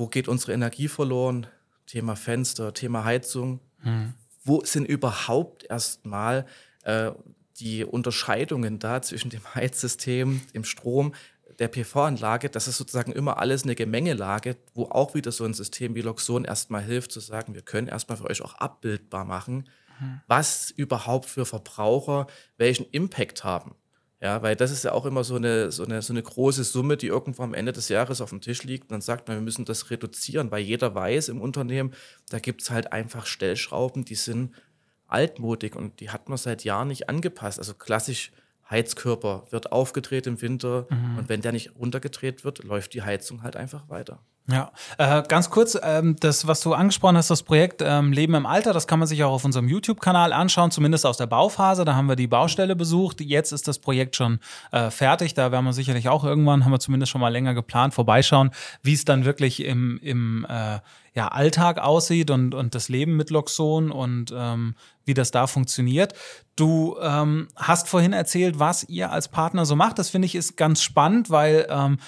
wo 0.00 0.06
geht 0.06 0.28
unsere 0.28 0.54
Energie 0.54 0.88
verloren? 0.88 1.46
Thema 1.86 2.16
Fenster, 2.16 2.72
Thema 2.72 3.04
Heizung. 3.04 3.60
Mhm. 3.82 4.14
Wo 4.42 4.64
sind 4.64 4.86
überhaupt 4.86 5.64
erstmal 5.68 6.46
äh, 6.84 7.12
die 7.58 7.84
Unterscheidungen 7.84 8.78
da 8.78 9.02
zwischen 9.02 9.28
dem 9.28 9.42
Heizsystem, 9.54 10.40
dem 10.54 10.64
Strom? 10.64 11.14
der 11.58 11.68
PV-Anlage, 11.68 12.48
das 12.48 12.68
ist 12.68 12.78
sozusagen 12.78 13.12
immer 13.12 13.36
alles 13.36 13.64
eine 13.64 13.74
Gemengelage, 13.74 14.56
wo 14.72 14.84
auch 14.84 15.14
wieder 15.14 15.30
so 15.30 15.44
ein 15.44 15.52
System 15.52 15.94
wie 15.94 16.00
Loxon 16.00 16.46
erstmal 16.46 16.82
hilft 16.82 17.12
zu 17.12 17.20
sagen, 17.20 17.54
wir 17.54 17.60
können 17.60 17.86
erstmal 17.86 18.16
für 18.16 18.24
euch 18.24 18.40
auch 18.40 18.54
abbildbar 18.54 19.26
machen, 19.26 19.68
mhm. 20.00 20.22
was 20.26 20.70
überhaupt 20.70 21.26
für 21.26 21.44
Verbraucher 21.44 22.28
welchen 22.56 22.86
Impact 22.92 23.44
haben. 23.44 23.74
Ja, 24.22 24.42
weil 24.42 24.54
das 24.54 24.70
ist 24.70 24.84
ja 24.84 24.92
auch 24.92 25.06
immer 25.06 25.24
so 25.24 25.36
eine, 25.36 25.70
so, 25.72 25.84
eine, 25.84 26.02
so 26.02 26.12
eine 26.12 26.22
große 26.22 26.64
Summe, 26.64 26.98
die 26.98 27.06
irgendwo 27.06 27.42
am 27.42 27.54
Ende 27.54 27.72
des 27.72 27.88
Jahres 27.88 28.20
auf 28.20 28.30
dem 28.30 28.42
Tisch 28.42 28.64
liegt. 28.64 28.84
Und 28.84 28.92
dann 28.92 29.00
sagt 29.00 29.28
man, 29.28 29.38
wir 29.38 29.42
müssen 29.42 29.64
das 29.64 29.90
reduzieren, 29.90 30.50
weil 30.50 30.62
jeder 30.62 30.94
weiß 30.94 31.30
im 31.30 31.40
Unternehmen, 31.40 31.94
da 32.28 32.38
gibt 32.38 32.60
es 32.60 32.70
halt 32.70 32.92
einfach 32.92 33.24
Stellschrauben, 33.24 34.04
die 34.04 34.14
sind 34.14 34.52
altmodig 35.06 35.74
und 35.74 36.00
die 36.00 36.10
hat 36.10 36.28
man 36.28 36.36
seit 36.36 36.64
Jahren 36.64 36.88
nicht 36.88 37.08
angepasst. 37.08 37.58
Also 37.58 37.72
klassisch 37.72 38.30
Heizkörper 38.68 39.46
wird 39.50 39.72
aufgedreht 39.72 40.26
im 40.26 40.40
Winter 40.40 40.86
mhm. 40.90 41.18
und 41.18 41.28
wenn 41.28 41.40
der 41.40 41.52
nicht 41.52 41.74
runtergedreht 41.76 42.44
wird, 42.44 42.62
läuft 42.62 42.94
die 42.94 43.02
Heizung 43.02 43.42
halt 43.42 43.56
einfach 43.56 43.88
weiter. 43.88 44.20
Ja, 44.50 44.72
äh, 44.98 45.22
ganz 45.28 45.50
kurz, 45.50 45.78
ähm, 45.82 46.16
das, 46.18 46.46
was 46.46 46.60
du 46.60 46.74
angesprochen 46.74 47.16
hast, 47.16 47.30
das 47.30 47.42
Projekt 47.42 47.82
ähm, 47.84 48.12
Leben 48.12 48.34
im 48.34 48.46
Alter, 48.46 48.72
das 48.72 48.86
kann 48.86 48.98
man 48.98 49.06
sich 49.06 49.22
auch 49.22 49.32
auf 49.32 49.44
unserem 49.44 49.68
YouTube-Kanal 49.68 50.32
anschauen, 50.32 50.70
zumindest 50.70 51.06
aus 51.06 51.18
der 51.18 51.26
Bauphase. 51.26 51.84
Da 51.84 51.94
haben 51.94 52.08
wir 52.08 52.16
die 52.16 52.26
Baustelle 52.26 52.74
besucht. 52.74 53.20
Jetzt 53.20 53.52
ist 53.52 53.68
das 53.68 53.78
Projekt 53.78 54.16
schon 54.16 54.40
äh, 54.72 54.90
fertig. 54.90 55.34
Da 55.34 55.52
werden 55.52 55.64
wir 55.64 55.72
sicherlich 55.72 56.08
auch 56.08 56.24
irgendwann, 56.24 56.64
haben 56.64 56.72
wir 56.72 56.80
zumindest 56.80 57.12
schon 57.12 57.20
mal 57.20 57.28
länger 57.28 57.54
geplant, 57.54 57.94
vorbeischauen, 57.94 58.50
wie 58.82 58.94
es 58.94 59.04
dann 59.04 59.24
wirklich 59.24 59.64
im, 59.64 59.98
im 60.02 60.46
äh, 60.48 60.80
ja, 61.14 61.28
Alltag 61.28 61.78
aussieht 61.78 62.30
und, 62.30 62.54
und 62.54 62.74
das 62.74 62.88
Leben 62.88 63.16
mit 63.16 63.30
Loxon 63.30 63.90
und 63.90 64.32
ähm, 64.36 64.74
wie 65.04 65.14
das 65.14 65.30
da 65.30 65.46
funktioniert. 65.46 66.14
Du 66.54 66.96
ähm, 67.00 67.48
hast 67.56 67.88
vorhin 67.88 68.12
erzählt, 68.12 68.58
was 68.58 68.84
ihr 68.84 69.10
als 69.10 69.28
Partner 69.28 69.66
so 69.66 69.74
macht. 69.74 69.98
Das 69.98 70.10
finde 70.10 70.26
ich 70.26 70.34
ist 70.34 70.56
ganz 70.56 70.82
spannend, 70.82 71.30
weil 71.30 71.66
ähm, 71.68 71.98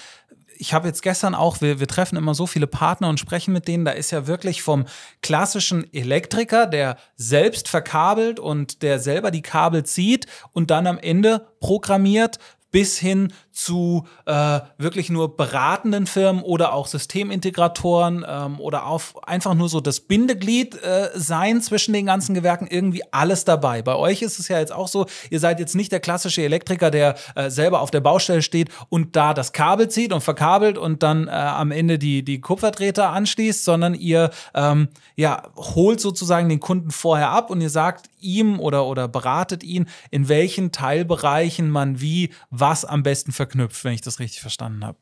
ich 0.57 0.73
habe 0.73 0.87
jetzt 0.87 1.01
gestern 1.01 1.35
auch, 1.35 1.61
wir, 1.61 1.79
wir 1.79 1.87
treffen 1.87 2.17
immer 2.17 2.33
so 2.35 2.47
viele 2.47 2.67
Partner 2.67 3.09
und 3.09 3.19
sprechen 3.19 3.53
mit 3.53 3.67
denen, 3.67 3.85
da 3.85 3.91
ist 3.91 4.11
ja 4.11 4.27
wirklich 4.27 4.61
vom 4.61 4.85
klassischen 5.21 5.91
Elektriker, 5.93 6.67
der 6.67 6.97
selbst 7.15 7.67
verkabelt 7.67 8.39
und 8.39 8.81
der 8.81 8.99
selber 8.99 9.31
die 9.31 9.41
Kabel 9.41 9.83
zieht 9.83 10.27
und 10.51 10.71
dann 10.71 10.87
am 10.87 10.97
Ende 10.97 11.47
programmiert, 11.59 12.39
bis 12.71 12.97
hin 12.97 13.31
zu 13.53 14.05
äh, 14.25 14.59
wirklich 14.77 15.09
nur 15.09 15.37
beratenden 15.37 16.07
Firmen 16.07 16.41
oder 16.43 16.73
auch 16.73 16.87
Systemintegratoren 16.87 18.25
ähm, 18.27 18.59
oder 18.59 18.87
auf 18.87 19.15
einfach 19.27 19.53
nur 19.53 19.69
so 19.69 19.79
das 19.79 19.99
Bindeglied 19.99 20.81
äh, 20.81 21.11
sein 21.13 21.61
zwischen 21.61 21.93
den 21.93 22.07
ganzen 22.07 22.33
Gewerken, 22.33 22.67
irgendwie 22.67 23.03
alles 23.11 23.45
dabei. 23.45 23.83
Bei 23.83 23.95
euch 23.95 24.23
ist 24.23 24.39
es 24.39 24.47
ja 24.47 24.59
jetzt 24.59 24.73
auch 24.73 24.87
so, 24.87 25.05
ihr 25.29 25.39
seid 25.39 25.59
jetzt 25.59 25.75
nicht 25.75 25.91
der 25.91 25.99
klassische 25.99 26.41
Elektriker, 26.41 26.89
der 26.89 27.15
äh, 27.35 27.51
selber 27.51 27.81
auf 27.81 27.91
der 27.91 28.01
Baustelle 28.01 28.41
steht 28.41 28.69
und 28.89 29.15
da 29.15 29.35
das 29.35 29.53
Kabel 29.53 29.87
zieht 29.87 30.13
und 30.13 30.21
verkabelt 30.21 30.79
und 30.79 31.03
dann 31.03 31.27
äh, 31.27 31.31
am 31.31 31.71
Ende 31.71 31.99
die, 31.99 32.23
die 32.23 32.41
Kupferdrehter 32.41 33.11
anschließt, 33.11 33.63
sondern 33.63 33.93
ihr 33.93 34.31
ähm, 34.55 34.87
ja, 35.15 35.43
holt 35.55 36.01
sozusagen 36.01 36.49
den 36.49 36.59
Kunden 36.59 36.89
vorher 36.89 37.29
ab 37.29 37.51
und 37.51 37.61
ihr 37.61 37.69
sagt 37.69 38.09
ihm 38.19 38.59
oder, 38.59 38.85
oder 38.85 39.07
beratet 39.07 39.63
ihn, 39.63 39.87
in 40.09 40.29
welchen 40.29 40.71
Teilbereichen 40.71 41.69
man 41.69 42.01
wie 42.01 42.31
was 42.49 42.85
am 42.85 43.03
besten 43.03 43.31
verknüpft, 43.43 43.83
wenn 43.83 43.93
ich 43.93 44.01
das 44.01 44.19
richtig 44.19 44.41
verstanden 44.41 44.85
habe. 44.85 44.97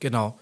Genau. 0.00 0.38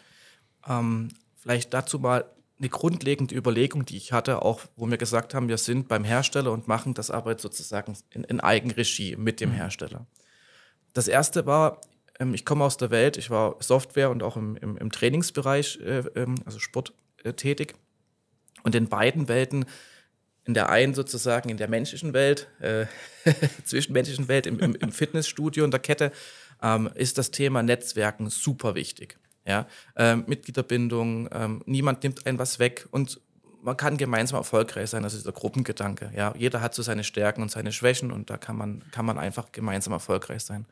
Ähm, 0.66 1.08
vielleicht 1.36 1.74
dazu 1.74 1.98
mal 1.98 2.24
eine 2.58 2.70
grundlegende 2.70 3.34
Überlegung, 3.34 3.84
die 3.84 3.98
ich 3.98 4.12
hatte, 4.12 4.40
auch 4.40 4.62
wo 4.76 4.88
wir 4.88 4.96
gesagt 4.96 5.34
haben, 5.34 5.48
wir 5.48 5.58
sind 5.58 5.88
beim 5.88 6.04
Hersteller 6.04 6.52
und 6.52 6.66
machen 6.66 6.94
das 6.94 7.10
aber 7.10 7.38
sozusagen 7.38 7.96
in, 8.10 8.24
in 8.24 8.40
Eigenregie 8.40 9.16
mit 9.16 9.40
dem 9.40 9.50
mhm. 9.50 9.56
Hersteller. 9.56 10.06
Das 10.94 11.08
erste 11.08 11.44
war, 11.44 11.82
ähm, 12.18 12.32
ich 12.32 12.46
komme 12.46 12.64
aus 12.64 12.78
der 12.78 12.90
Welt, 12.90 13.18
ich 13.18 13.28
war 13.28 13.56
Software 13.60 14.10
und 14.10 14.22
auch 14.22 14.38
im, 14.38 14.56
im, 14.56 14.78
im 14.78 14.90
Trainingsbereich, 14.90 15.78
äh, 15.80 16.04
ähm, 16.14 16.36
also 16.46 16.58
Sport 16.58 16.94
äh, 17.22 17.34
tätig. 17.34 17.74
Und 18.62 18.74
in 18.74 18.88
beiden 18.88 19.28
Welten 19.28 19.66
in 20.46 20.54
der 20.54 20.70
einen 20.70 20.94
sozusagen 20.94 21.48
in 21.48 21.56
der 21.56 21.68
menschlichen 21.68 22.12
Welt, 22.12 22.48
äh, 22.60 22.86
zwischenmenschlichen 23.64 24.28
Welt, 24.28 24.46
im, 24.46 24.60
im, 24.60 24.76
im, 24.76 24.92
Fitnessstudio 24.92 25.64
und 25.64 25.72
der 25.72 25.80
Kette, 25.80 26.12
ähm, 26.62 26.90
ist 26.94 27.18
das 27.18 27.30
Thema 27.30 27.62
Netzwerken 27.62 28.30
super 28.30 28.74
wichtig. 28.74 29.18
Ja? 29.46 29.66
Ähm, 29.96 30.24
Mitgliederbindung, 30.26 31.28
ähm, 31.32 31.62
niemand 31.66 32.02
nimmt 32.02 32.26
ein 32.26 32.38
was 32.38 32.58
weg 32.58 32.86
und 32.90 33.20
man 33.62 33.76
kann 33.76 33.96
gemeinsam 33.96 34.38
erfolgreich 34.38 34.90
sein, 34.90 35.02
das 35.02 35.14
ist 35.14 35.26
der 35.26 35.32
Gruppengedanke. 35.32 36.12
Ja? 36.14 36.32
Jeder 36.36 36.60
hat 36.60 36.74
so 36.74 36.82
seine 36.82 37.04
Stärken 37.04 37.42
und 37.42 37.50
seine 37.50 37.72
Schwächen 37.72 38.12
und 38.12 38.30
da 38.30 38.36
kann 38.36 38.56
man, 38.56 38.82
kann 38.90 39.06
man 39.06 39.18
einfach 39.18 39.50
gemeinsam 39.52 39.92
erfolgreich 39.92 40.44
sein. 40.44 40.66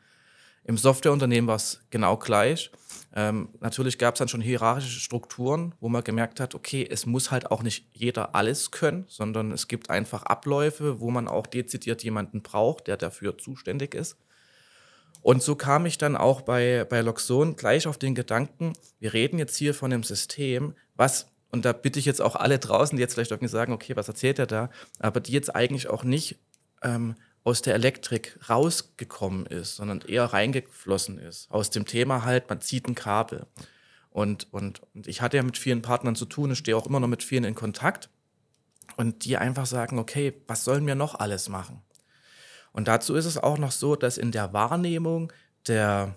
Im 0.67 0.77
Softwareunternehmen 0.77 1.47
war 1.47 1.57
es 1.57 1.81
genau 1.91 2.17
gleich. 2.17 2.71
Ähm, 3.15 3.49
natürlich 3.59 3.99
gab 3.99 4.15
es 4.15 4.19
dann 4.19 4.27
schon 4.27 4.41
hierarchische 4.41 4.99
Strukturen, 4.99 5.75
wo 5.79 5.89
man 5.89 6.03
gemerkt 6.03 6.39
hat, 6.39 6.55
okay, 6.55 6.87
es 6.89 7.05
muss 7.05 7.29
halt 7.29 7.51
auch 7.51 7.61
nicht 7.61 7.87
jeder 7.93 8.33
alles 8.33 8.71
können, 8.71 9.05
sondern 9.07 9.51
es 9.51 9.67
gibt 9.67 9.91
einfach 9.91 10.23
Abläufe, 10.23 10.99
wo 10.99 11.11
man 11.11 11.27
auch 11.27 11.45
dezidiert 11.45 12.03
jemanden 12.03 12.41
braucht, 12.41 12.87
der 12.87 12.97
dafür 12.97 13.37
zuständig 13.37 13.93
ist. 13.93 14.17
Und 15.25 15.41
so 15.41 15.55
kam 15.55 15.87
ich 15.87 15.97
dann 15.97 16.15
auch 16.15 16.41
bei, 16.41 16.85
bei 16.87 17.01
Loxon 17.01 17.55
gleich 17.55 17.87
auf 17.87 17.97
den 17.97 18.13
Gedanken, 18.13 18.73
wir 18.99 19.13
reden 19.13 19.39
jetzt 19.39 19.57
hier 19.57 19.73
von 19.73 19.91
einem 19.91 20.03
System, 20.03 20.75
was, 20.95 21.31
und 21.49 21.65
da 21.65 21.73
bitte 21.73 21.97
ich 21.97 22.05
jetzt 22.05 22.21
auch 22.21 22.35
alle 22.35 22.59
draußen, 22.59 22.95
die 22.95 23.01
jetzt 23.01 23.15
vielleicht 23.15 23.31
irgendwie 23.31 23.51
sagen, 23.51 23.73
okay, 23.73 23.95
was 23.95 24.07
erzählt 24.07 24.37
er 24.37 24.45
da, 24.45 24.69
aber 24.99 25.21
die 25.21 25.31
jetzt 25.31 25.55
eigentlich 25.55 25.89
auch 25.89 26.03
nicht 26.03 26.37
ähm, 26.83 27.15
aus 27.43 27.63
der 27.63 27.73
Elektrik 27.73 28.37
rausgekommen 28.47 29.47
ist, 29.47 29.77
sondern 29.77 30.01
eher 30.01 30.25
reingeflossen 30.25 31.17
ist. 31.17 31.49
Aus 31.49 31.71
dem 31.71 31.87
Thema 31.87 32.23
halt, 32.23 32.47
man 32.47 32.61
zieht 32.61 32.87
ein 32.87 32.93
Kabel. 32.93 33.47
Und, 34.11 34.53
und, 34.53 34.83
und 34.93 35.07
ich 35.07 35.23
hatte 35.23 35.37
ja 35.37 35.43
mit 35.43 35.57
vielen 35.57 35.81
Partnern 35.81 36.15
zu 36.15 36.25
tun, 36.25 36.51
ich 36.51 36.59
stehe 36.59 36.77
auch 36.77 36.85
immer 36.85 36.99
noch 36.99 37.07
mit 37.07 37.23
vielen 37.23 37.45
in 37.45 37.55
Kontakt. 37.55 38.11
Und 38.95 39.25
die 39.25 39.37
einfach 39.37 39.65
sagen, 39.65 39.97
okay, 39.97 40.39
was 40.45 40.63
sollen 40.65 40.85
wir 40.85 40.93
noch 40.93 41.15
alles 41.15 41.49
machen? 41.49 41.81
Und 42.75 42.89
dazu 42.89 43.15
ist 43.15 43.23
es 43.23 43.37
auch 43.37 43.57
noch 43.57 43.71
so, 43.71 43.95
dass 43.95 44.17
in 44.17 44.33
der 44.33 44.51
Wahrnehmung 44.51 45.31
der 45.65 46.13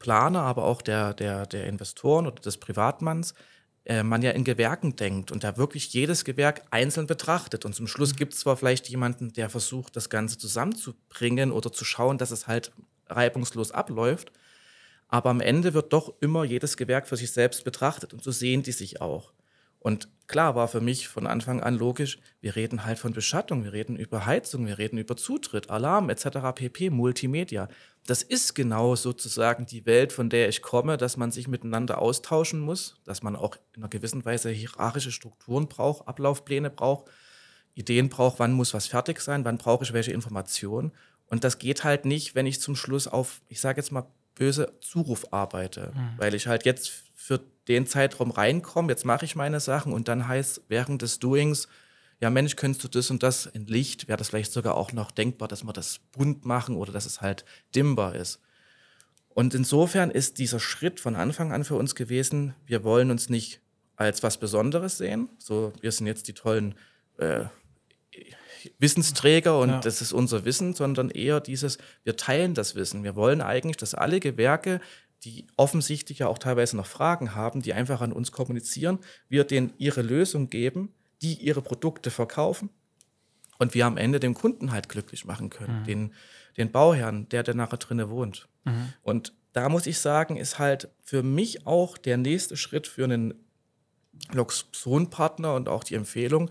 Planer, 0.00 0.42
aber 0.42 0.64
auch 0.64 0.82
der, 0.82 1.14
der, 1.14 1.46
der 1.46 1.66
Investoren 1.68 2.26
oder 2.26 2.42
des 2.42 2.56
Privatmanns 2.56 3.32
äh, 3.84 4.02
man 4.02 4.20
ja 4.20 4.32
in 4.32 4.42
Gewerken 4.42 4.96
denkt 4.96 5.30
und 5.30 5.44
da 5.44 5.56
wirklich 5.56 5.92
jedes 5.92 6.24
Gewerk 6.24 6.64
einzeln 6.72 7.06
betrachtet. 7.06 7.64
Und 7.64 7.76
zum 7.76 7.86
Schluss 7.86 8.12
mhm. 8.12 8.16
gibt 8.16 8.34
es 8.34 8.40
zwar 8.40 8.56
vielleicht 8.56 8.88
jemanden, 8.88 9.32
der 9.34 9.48
versucht, 9.48 9.94
das 9.94 10.10
Ganze 10.10 10.36
zusammenzubringen 10.36 11.52
oder 11.52 11.70
zu 11.70 11.84
schauen, 11.84 12.18
dass 12.18 12.32
es 12.32 12.48
halt 12.48 12.72
reibungslos 13.06 13.70
abläuft, 13.70 14.32
aber 15.06 15.30
am 15.30 15.40
Ende 15.40 15.74
wird 15.74 15.92
doch 15.92 16.12
immer 16.20 16.42
jedes 16.42 16.76
Gewerk 16.76 17.06
für 17.06 17.16
sich 17.16 17.30
selbst 17.30 17.62
betrachtet 17.62 18.12
und 18.12 18.24
so 18.24 18.32
sehen 18.32 18.64
die 18.64 18.72
sich 18.72 19.00
auch. 19.00 19.32
Und 19.84 20.08
klar 20.28 20.54
war 20.54 20.66
für 20.66 20.80
mich 20.80 21.08
von 21.08 21.26
Anfang 21.26 21.62
an 21.62 21.74
logisch, 21.74 22.18
wir 22.40 22.56
reden 22.56 22.86
halt 22.86 22.98
von 22.98 23.12
Beschattung, 23.12 23.64
wir 23.64 23.74
reden 23.74 23.96
über 23.96 24.24
Heizung, 24.24 24.66
wir 24.66 24.78
reden 24.78 24.96
über 24.96 25.14
Zutritt, 25.14 25.68
Alarm 25.68 26.08
etc. 26.08 26.38
pp, 26.54 26.88
Multimedia. 26.88 27.68
Das 28.06 28.22
ist 28.22 28.54
genau 28.54 28.96
sozusagen 28.96 29.66
die 29.66 29.84
Welt, 29.84 30.10
von 30.10 30.30
der 30.30 30.48
ich 30.48 30.62
komme, 30.62 30.96
dass 30.96 31.18
man 31.18 31.30
sich 31.30 31.48
miteinander 31.48 32.00
austauschen 32.00 32.60
muss, 32.60 33.02
dass 33.04 33.22
man 33.22 33.36
auch 33.36 33.56
in 33.76 33.82
einer 33.82 33.90
gewissen 33.90 34.24
Weise 34.24 34.48
hierarchische 34.48 35.12
Strukturen 35.12 35.68
braucht, 35.68 36.08
Ablaufpläne 36.08 36.70
braucht, 36.70 37.10
Ideen 37.74 38.08
braucht, 38.08 38.38
wann 38.38 38.54
muss 38.54 38.72
was 38.72 38.86
fertig 38.86 39.20
sein, 39.20 39.44
wann 39.44 39.58
brauche 39.58 39.84
ich 39.84 39.92
welche 39.92 40.12
Informationen. 40.12 40.92
Und 41.26 41.44
das 41.44 41.58
geht 41.58 41.84
halt 41.84 42.06
nicht, 42.06 42.34
wenn 42.34 42.46
ich 42.46 42.58
zum 42.58 42.74
Schluss 42.74 43.06
auf, 43.06 43.42
ich 43.48 43.60
sage 43.60 43.82
jetzt 43.82 43.92
mal 43.92 44.06
böse, 44.34 44.72
Zuruf 44.80 45.30
arbeite, 45.30 45.92
mhm. 45.94 46.14
weil 46.16 46.34
ich 46.34 46.46
halt 46.46 46.64
jetzt 46.64 46.90
für 47.14 47.40
den 47.68 47.86
Zeitraum 47.86 48.30
reinkomme, 48.30 48.90
jetzt 48.90 49.04
mache 49.04 49.24
ich 49.24 49.36
meine 49.36 49.60
Sachen 49.60 49.92
und 49.92 50.08
dann 50.08 50.28
heißt 50.28 50.62
während 50.68 51.02
des 51.02 51.18
Doings, 51.18 51.68
ja 52.20 52.30
Mensch, 52.30 52.56
könntest 52.56 52.84
du 52.84 52.88
das 52.88 53.10
und 53.10 53.22
das 53.22 53.46
in 53.46 53.66
Licht, 53.66 54.08
wäre 54.08 54.18
das 54.18 54.28
vielleicht 54.28 54.52
sogar 54.52 54.76
auch 54.76 54.92
noch 54.92 55.10
denkbar, 55.10 55.48
dass 55.48 55.64
wir 55.64 55.72
das 55.72 56.00
bunt 56.12 56.44
machen 56.44 56.76
oder 56.76 56.92
dass 56.92 57.06
es 57.06 57.20
halt 57.20 57.44
dimmbar 57.74 58.14
ist. 58.14 58.40
Und 59.30 59.52
insofern 59.54 60.10
ist 60.10 60.38
dieser 60.38 60.60
Schritt 60.60 61.00
von 61.00 61.16
Anfang 61.16 61.52
an 61.52 61.64
für 61.64 61.74
uns 61.74 61.94
gewesen, 61.94 62.54
wir 62.66 62.84
wollen 62.84 63.10
uns 63.10 63.28
nicht 63.28 63.60
als 63.96 64.22
was 64.22 64.38
Besonderes 64.38 64.98
sehen, 64.98 65.28
so 65.38 65.72
wir 65.80 65.90
sind 65.90 66.06
jetzt 66.06 66.28
die 66.28 66.34
tollen 66.34 66.74
äh, 67.18 67.44
Wissensträger 68.78 69.58
und 69.58 69.70
ja. 69.70 69.80
das 69.80 70.00
ist 70.00 70.12
unser 70.12 70.44
Wissen, 70.44 70.74
sondern 70.74 71.10
eher 71.10 71.40
dieses, 71.40 71.78
wir 72.02 72.16
teilen 72.16 72.54
das 72.54 72.74
Wissen. 72.74 73.04
Wir 73.04 73.14
wollen 73.14 73.40
eigentlich, 73.40 73.76
dass 73.76 73.94
alle 73.94 74.20
Gewerke 74.20 74.80
die 75.24 75.46
offensichtlich 75.56 76.20
ja 76.20 76.28
auch 76.28 76.38
teilweise 76.38 76.76
noch 76.76 76.86
Fragen 76.86 77.34
haben, 77.34 77.62
die 77.62 77.72
einfach 77.72 78.00
an 78.00 78.12
uns 78.12 78.32
kommunizieren, 78.32 78.98
wir 79.28 79.44
denen 79.44 79.72
ihre 79.78 80.02
Lösung 80.02 80.50
geben, 80.50 80.92
die 81.22 81.34
ihre 81.34 81.62
Produkte 81.62 82.10
verkaufen 82.10 82.70
und 83.58 83.74
wir 83.74 83.86
am 83.86 83.96
Ende 83.96 84.20
den 84.20 84.34
Kunden 84.34 84.72
halt 84.72 84.88
glücklich 84.88 85.24
machen 85.24 85.50
können, 85.50 85.80
mhm. 85.80 85.84
den, 85.84 86.14
den 86.56 86.70
Bauherrn, 86.70 87.28
der, 87.30 87.42
der 87.42 87.54
nachher 87.54 87.78
drinne 87.78 88.10
wohnt. 88.10 88.48
Mhm. 88.64 88.92
Und 89.02 89.32
da 89.52 89.68
muss 89.68 89.86
ich 89.86 89.98
sagen, 89.98 90.36
ist 90.36 90.58
halt 90.58 90.88
für 91.02 91.22
mich 91.22 91.66
auch 91.66 91.96
der 91.96 92.16
nächste 92.16 92.56
Schritt 92.56 92.86
für 92.86 93.04
einen 93.04 93.34
Loxon-Partner 94.32 95.54
und 95.54 95.68
auch 95.68 95.84
die 95.84 95.94
Empfehlung, 95.94 96.50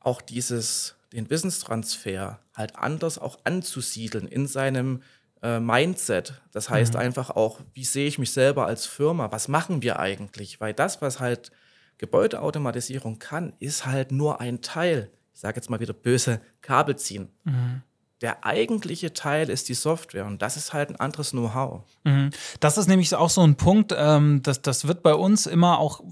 auch 0.00 0.22
dieses, 0.22 0.94
den 1.12 1.28
Wissenstransfer 1.28 2.40
halt 2.54 2.76
anders 2.76 3.18
auch 3.18 3.38
anzusiedeln 3.44 4.28
in 4.28 4.46
seinem 4.46 5.02
äh, 5.46 5.60
Mindset. 5.60 6.40
Das 6.52 6.68
heißt 6.68 6.94
mhm. 6.94 7.00
einfach 7.00 7.30
auch, 7.30 7.60
wie 7.72 7.84
sehe 7.84 8.08
ich 8.08 8.18
mich 8.18 8.32
selber 8.32 8.66
als 8.66 8.84
Firma? 8.84 9.30
Was 9.30 9.46
machen 9.46 9.80
wir 9.80 10.00
eigentlich? 10.00 10.60
Weil 10.60 10.74
das, 10.74 11.00
was 11.00 11.20
halt 11.20 11.52
Gebäudeautomatisierung 11.98 13.18
kann, 13.18 13.52
ist 13.60 13.86
halt 13.86 14.10
nur 14.10 14.40
ein 14.40 14.60
Teil. 14.60 15.10
Ich 15.34 15.40
sage 15.40 15.56
jetzt 15.56 15.70
mal 15.70 15.80
wieder 15.80 15.92
böse 15.92 16.40
Kabel 16.62 16.96
ziehen. 16.96 17.28
Mhm. 17.44 17.82
Der 18.22 18.44
eigentliche 18.44 19.12
Teil 19.12 19.50
ist 19.50 19.68
die 19.68 19.74
Software 19.74 20.26
und 20.26 20.42
das 20.42 20.56
ist 20.56 20.72
halt 20.72 20.88
ein 20.90 20.96
anderes 20.96 21.30
Know-how. 21.30 21.82
Mhm. 22.04 22.30
Das 22.60 22.78
ist 22.78 22.88
nämlich 22.88 23.14
auch 23.14 23.30
so 23.30 23.42
ein 23.42 23.56
Punkt, 23.56 23.94
ähm, 23.96 24.40
das, 24.42 24.62
das 24.62 24.88
wird 24.88 25.02
bei 25.02 25.14
uns 25.14 25.46
immer 25.46 25.78
auch 25.78 26.02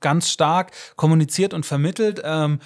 ganz 0.00 0.30
stark 0.30 0.72
kommuniziert 0.96 1.54
und 1.54 1.64
vermittelt. 1.64 2.20
Ähm, 2.22 2.60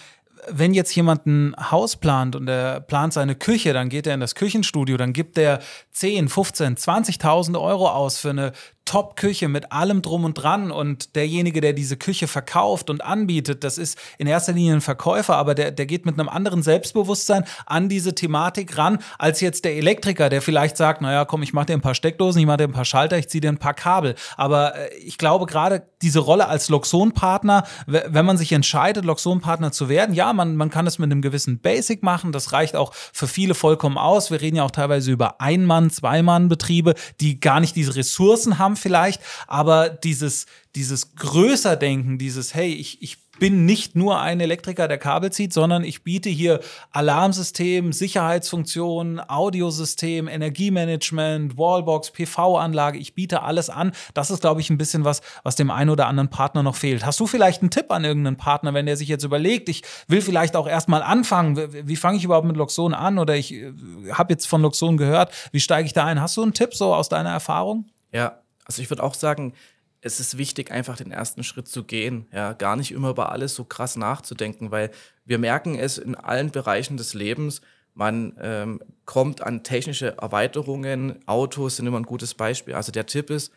wenn 0.48 0.74
jetzt 0.74 0.94
jemand 0.94 1.26
ein 1.26 1.54
Haus 1.70 1.96
plant 1.96 2.36
und 2.36 2.48
er 2.48 2.80
plant 2.80 3.12
seine 3.12 3.34
Küche, 3.34 3.72
dann 3.72 3.88
geht 3.88 4.06
er 4.06 4.14
in 4.14 4.20
das 4.20 4.34
Küchenstudio, 4.34 4.96
dann 4.96 5.12
gibt 5.12 5.38
er 5.38 5.60
10, 5.92 6.28
15, 6.28 6.76
20.000 6.76 7.60
Euro 7.60 7.88
aus 7.88 8.18
für 8.18 8.30
eine 8.30 8.52
Top-Küche 8.88 9.48
mit 9.48 9.70
allem 9.70 10.00
drum 10.00 10.24
und 10.24 10.34
dran 10.34 10.70
und 10.70 11.14
derjenige, 11.14 11.60
der 11.60 11.74
diese 11.74 11.98
Küche 11.98 12.26
verkauft 12.26 12.88
und 12.88 13.04
anbietet, 13.04 13.62
das 13.62 13.76
ist 13.76 13.98
in 14.16 14.26
erster 14.26 14.54
Linie 14.54 14.76
ein 14.76 14.80
Verkäufer, 14.80 15.36
aber 15.36 15.54
der, 15.54 15.72
der 15.72 15.84
geht 15.84 16.06
mit 16.06 16.18
einem 16.18 16.30
anderen 16.30 16.62
Selbstbewusstsein 16.62 17.44
an 17.66 17.90
diese 17.90 18.14
Thematik 18.14 18.78
ran, 18.78 19.00
als 19.18 19.42
jetzt 19.42 19.66
der 19.66 19.76
Elektriker, 19.76 20.30
der 20.30 20.40
vielleicht 20.40 20.78
sagt, 20.78 21.02
naja, 21.02 21.26
komm, 21.26 21.42
ich 21.42 21.52
mache 21.52 21.66
dir 21.66 21.74
ein 21.74 21.82
paar 21.82 21.94
Steckdosen, 21.94 22.40
ich 22.40 22.46
mache 22.46 22.56
dir 22.56 22.64
ein 22.64 22.72
paar 22.72 22.86
Schalter, 22.86 23.18
ich 23.18 23.28
ziehe 23.28 23.42
dir 23.42 23.50
ein 23.50 23.58
paar 23.58 23.74
Kabel. 23.74 24.14
Aber 24.38 24.74
äh, 24.74 24.94
ich 24.96 25.18
glaube, 25.18 25.44
gerade 25.44 25.82
diese 26.00 26.20
Rolle 26.20 26.48
als 26.48 26.70
Loxon-Partner, 26.70 27.64
wenn 27.86 28.24
man 28.24 28.38
sich 28.38 28.52
entscheidet, 28.52 29.04
Loxon-Partner 29.04 29.70
zu 29.70 29.90
werden, 29.90 30.14
ja, 30.14 30.32
man, 30.32 30.56
man 30.56 30.70
kann 30.70 30.86
es 30.86 30.98
mit 30.98 31.12
einem 31.12 31.20
gewissen 31.20 31.60
Basic 31.60 32.02
machen, 32.02 32.32
das 32.32 32.54
reicht 32.54 32.74
auch 32.74 32.94
für 32.94 33.26
viele 33.26 33.54
vollkommen 33.54 33.98
aus. 33.98 34.30
Wir 34.30 34.40
reden 34.40 34.56
ja 34.56 34.62
auch 34.62 34.70
teilweise 34.70 35.10
über 35.10 35.42
Ein-Mann-, 35.42 35.90
Zwei-Mann-Betriebe, 35.90 36.94
die 37.20 37.38
gar 37.38 37.60
nicht 37.60 37.76
diese 37.76 37.94
Ressourcen 37.94 38.58
haben 38.58 38.76
vielleicht, 38.78 39.20
aber 39.46 39.88
dieses, 39.88 40.46
dieses 40.74 41.14
Größerdenken, 41.16 42.18
dieses, 42.18 42.54
hey, 42.54 42.72
ich, 42.72 43.02
ich 43.02 43.18
bin 43.38 43.66
nicht 43.66 43.96
nur 43.96 44.20
ein 44.20 44.40
Elektriker, 44.40 44.88
der 44.88 44.98
Kabel 44.98 45.30
zieht, 45.32 45.52
sondern 45.52 45.84
ich 45.84 46.02
biete 46.02 46.28
hier 46.28 46.60
Alarmsystem, 46.92 47.92
Sicherheitsfunktionen, 47.92 49.20
Audiosystem, 49.20 50.28
Energiemanagement, 50.28 51.56
Wallbox, 51.56 52.10
PV-Anlage. 52.10 52.98
Ich 52.98 53.14
biete 53.14 53.42
alles 53.42 53.70
an. 53.70 53.92
Das 54.14 54.30
ist, 54.30 54.40
glaube 54.40 54.60
ich, 54.60 54.70
ein 54.70 54.78
bisschen 54.78 55.04
was, 55.04 55.22
was 55.42 55.56
dem 55.56 55.70
einen 55.70 55.90
oder 55.90 56.06
anderen 56.06 56.30
Partner 56.30 56.62
noch 56.62 56.76
fehlt. 56.76 57.04
Hast 57.04 57.20
du 57.20 57.26
vielleicht 57.26 57.62
einen 57.62 57.70
Tipp 57.70 57.90
an 57.90 58.04
irgendeinen 58.04 58.36
Partner, 58.36 58.74
wenn 58.74 58.86
der 58.86 58.96
sich 58.96 59.08
jetzt 59.08 59.24
überlegt, 59.24 59.68
ich 59.68 59.82
will 60.08 60.20
vielleicht 60.20 60.56
auch 60.56 60.68
erstmal 60.68 61.02
anfangen? 61.02 61.88
Wie, 61.88 61.96
fange 61.96 62.18
ich 62.18 62.24
überhaupt 62.24 62.46
mit 62.46 62.56
Loxon 62.56 62.94
an? 62.94 63.18
Oder 63.18 63.36
ich 63.36 63.52
äh, 63.52 63.72
habe 64.12 64.32
jetzt 64.32 64.46
von 64.46 64.62
Loxon 64.62 64.96
gehört. 64.96 65.32
Wie 65.52 65.60
steige 65.60 65.86
ich 65.86 65.92
da 65.92 66.04
ein? 66.04 66.20
Hast 66.20 66.36
du 66.36 66.42
einen 66.42 66.54
Tipp 66.54 66.74
so 66.74 66.94
aus 66.94 67.08
deiner 67.08 67.30
Erfahrung? 67.30 67.86
Ja, 68.12 68.38
also 68.68 68.82
ich 68.82 68.90
würde 68.90 69.02
auch 69.02 69.14
sagen, 69.14 69.54
es 70.00 70.20
ist 70.20 70.38
wichtig, 70.38 70.70
einfach 70.70 70.96
den 70.96 71.10
ersten 71.10 71.42
Schritt 71.42 71.66
zu 71.66 71.82
gehen, 71.82 72.28
ja, 72.32 72.52
gar 72.52 72.76
nicht 72.76 72.92
immer 72.92 73.10
über 73.10 73.32
alles 73.32 73.54
so 73.54 73.64
krass 73.64 73.96
nachzudenken, 73.96 74.70
weil 74.70 74.90
wir 75.24 75.38
merken 75.38 75.76
es 75.76 75.98
in 75.98 76.14
allen 76.14 76.50
Bereichen 76.50 76.96
des 76.96 77.14
Lebens. 77.14 77.62
Man 77.94 78.36
ähm, 78.40 78.80
kommt 79.06 79.40
an 79.40 79.64
technische 79.64 80.16
Erweiterungen, 80.18 81.18
Autos 81.26 81.76
sind 81.76 81.86
immer 81.88 81.98
ein 81.98 82.04
gutes 82.04 82.34
Beispiel. 82.34 82.74
Also 82.74 82.92
der 82.92 83.06
Tipp 83.06 83.30
ist, 83.30 83.52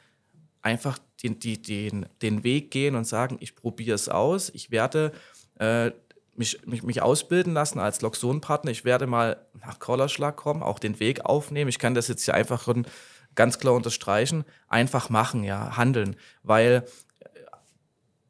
einfach 0.63 0.97
den, 1.23 1.39
die, 1.39 1.61
den, 1.61 2.07
den 2.21 2.43
Weg 2.43 2.71
gehen 2.71 2.95
und 2.95 3.05
sagen, 3.05 3.37
ich 3.39 3.55
probiere 3.55 3.95
es 3.95 4.09
aus, 4.09 4.49
ich 4.49 4.71
werde 4.71 5.11
äh, 5.59 5.91
mich, 6.35 6.65
mich, 6.65 6.83
mich 6.83 7.01
ausbilden 7.01 7.53
lassen 7.53 7.79
als 7.79 8.01
Loxon-Partner, 8.01 8.71
ich 8.71 8.85
werde 8.85 9.05
mal 9.05 9.45
nach 9.59 9.79
Kollerschlag 9.79 10.35
kommen, 10.35 10.63
auch 10.63 10.79
den 10.79 10.99
Weg 10.99 11.25
aufnehmen. 11.25 11.69
Ich 11.69 11.79
kann 11.79 11.93
das 11.93 12.07
jetzt 12.07 12.25
hier 12.25 12.33
einfach 12.33 12.67
ganz 13.35 13.59
klar 13.59 13.73
unterstreichen, 13.73 14.45
einfach 14.67 15.09
machen, 15.09 15.43
ja, 15.43 15.77
handeln, 15.77 16.15
weil 16.43 16.85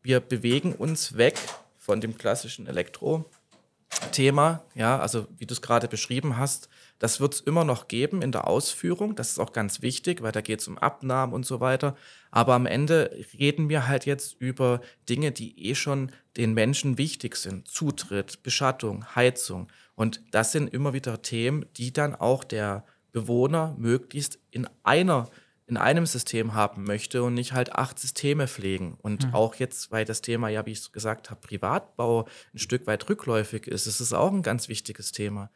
wir 0.04 0.20
bewegen 0.20 0.74
uns 0.74 1.18
weg 1.18 1.38
von 1.78 2.02
dem 2.02 2.18
klassischen 2.18 2.68
Elektro-Thema, 2.68 4.64
ja, 4.76 5.00
also 5.00 5.28
wie 5.38 5.46
du 5.46 5.54
es 5.54 5.62
gerade 5.62 5.88
beschrieben 5.88 6.38
hast, 6.38 6.70
das 7.02 7.20
wird 7.20 7.34
es 7.34 7.42
immer 7.42 7.64
noch 7.66 7.88
geben 7.88 8.22
in 8.22 8.32
der 8.32 8.48
Ausführung. 8.48 9.16
Das 9.16 9.30
ist 9.30 9.40
auch 9.40 9.54
ganz 9.54 9.82
wichtig, 9.82 10.22
weil 10.22 10.32
da 10.32 10.42
geht 10.42 10.62
es 10.62 10.68
um 10.68 10.78
Abnahmen 10.78 11.34
und 11.34 11.48
so 11.48 11.60
weiter. 11.60 11.96
Aber 12.30 12.54
am 12.54 12.68
Ende 12.68 13.26
reden 13.40 13.70
wir 13.70 13.88
halt 13.88 14.06
jetzt 14.06 14.36
über 14.40 14.82
Dinge, 15.10 15.32
die 15.32 15.68
eh 15.68 15.74
schon 15.74 16.12
den 16.38 16.54
Menschen 16.54 17.00
wichtig 17.00 17.38
sind. 17.38 17.68
Zutritt, 17.68 18.44
Beschattung, 18.44 19.16
Heizung. 19.16 19.68
Und 19.96 20.22
das 20.30 20.52
sind 20.52 20.72
immer 20.72 20.94
wieder 20.94 21.24
Themen, 21.24 21.66
die 21.76 21.92
dann 21.92 22.14
auch 22.14 22.44
der 22.44 22.86
Bewohner 23.12 23.76
möglichst 23.78 24.40
in 24.52 24.68
einer 24.84 25.30
in 25.72 25.78
einem 25.78 26.06
System 26.06 26.54
haben 26.54 26.84
möchte 26.84 27.24
und 27.24 27.34
nicht 27.34 27.54
halt 27.54 27.72
acht 27.72 27.98
Systeme 27.98 28.50
pflegen. 28.50 28.98
Und 29.02 29.28
mhm. 29.28 29.34
auch 29.34 29.56
jetzt, 29.56 29.90
weil 29.90 30.04
das 30.04 30.22
Thema 30.22 30.50
ja, 30.50 30.66
wie 30.66 30.74
ich 30.74 30.92
gesagt 30.92 31.30
habe, 31.30 31.40
Privatbau 31.40 32.28
ein 32.54 32.60
Stück 32.60 32.88
weit 32.88 33.08
rückläufig 33.10 33.68
ist, 33.68 33.88
ist 33.88 34.02
es 34.02 34.12
auch 34.12 34.34
ein 34.34 34.42
ganz 34.42 34.68
wichtiges 34.68 35.14
Thema. 35.14 35.50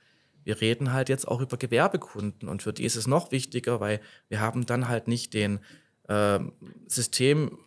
Wir 0.46 0.62
reden 0.62 0.94
halt 0.94 1.10
jetzt 1.10 1.28
auch 1.28 1.42
über 1.42 1.58
Gewerbekunden 1.58 2.48
und 2.48 2.64
für 2.64 2.72
die 2.72 2.86
ist 2.86 2.96
es 2.96 3.08
noch 3.08 3.34
wichtiger, 3.34 3.82
weil 3.82 4.00
wir 4.30 4.40
haben 4.40 4.66
dann 4.66 4.88
halt 4.88 5.10
nicht 5.10 5.34
den 5.34 5.60
äh, 6.08 6.40
System 6.88 7.58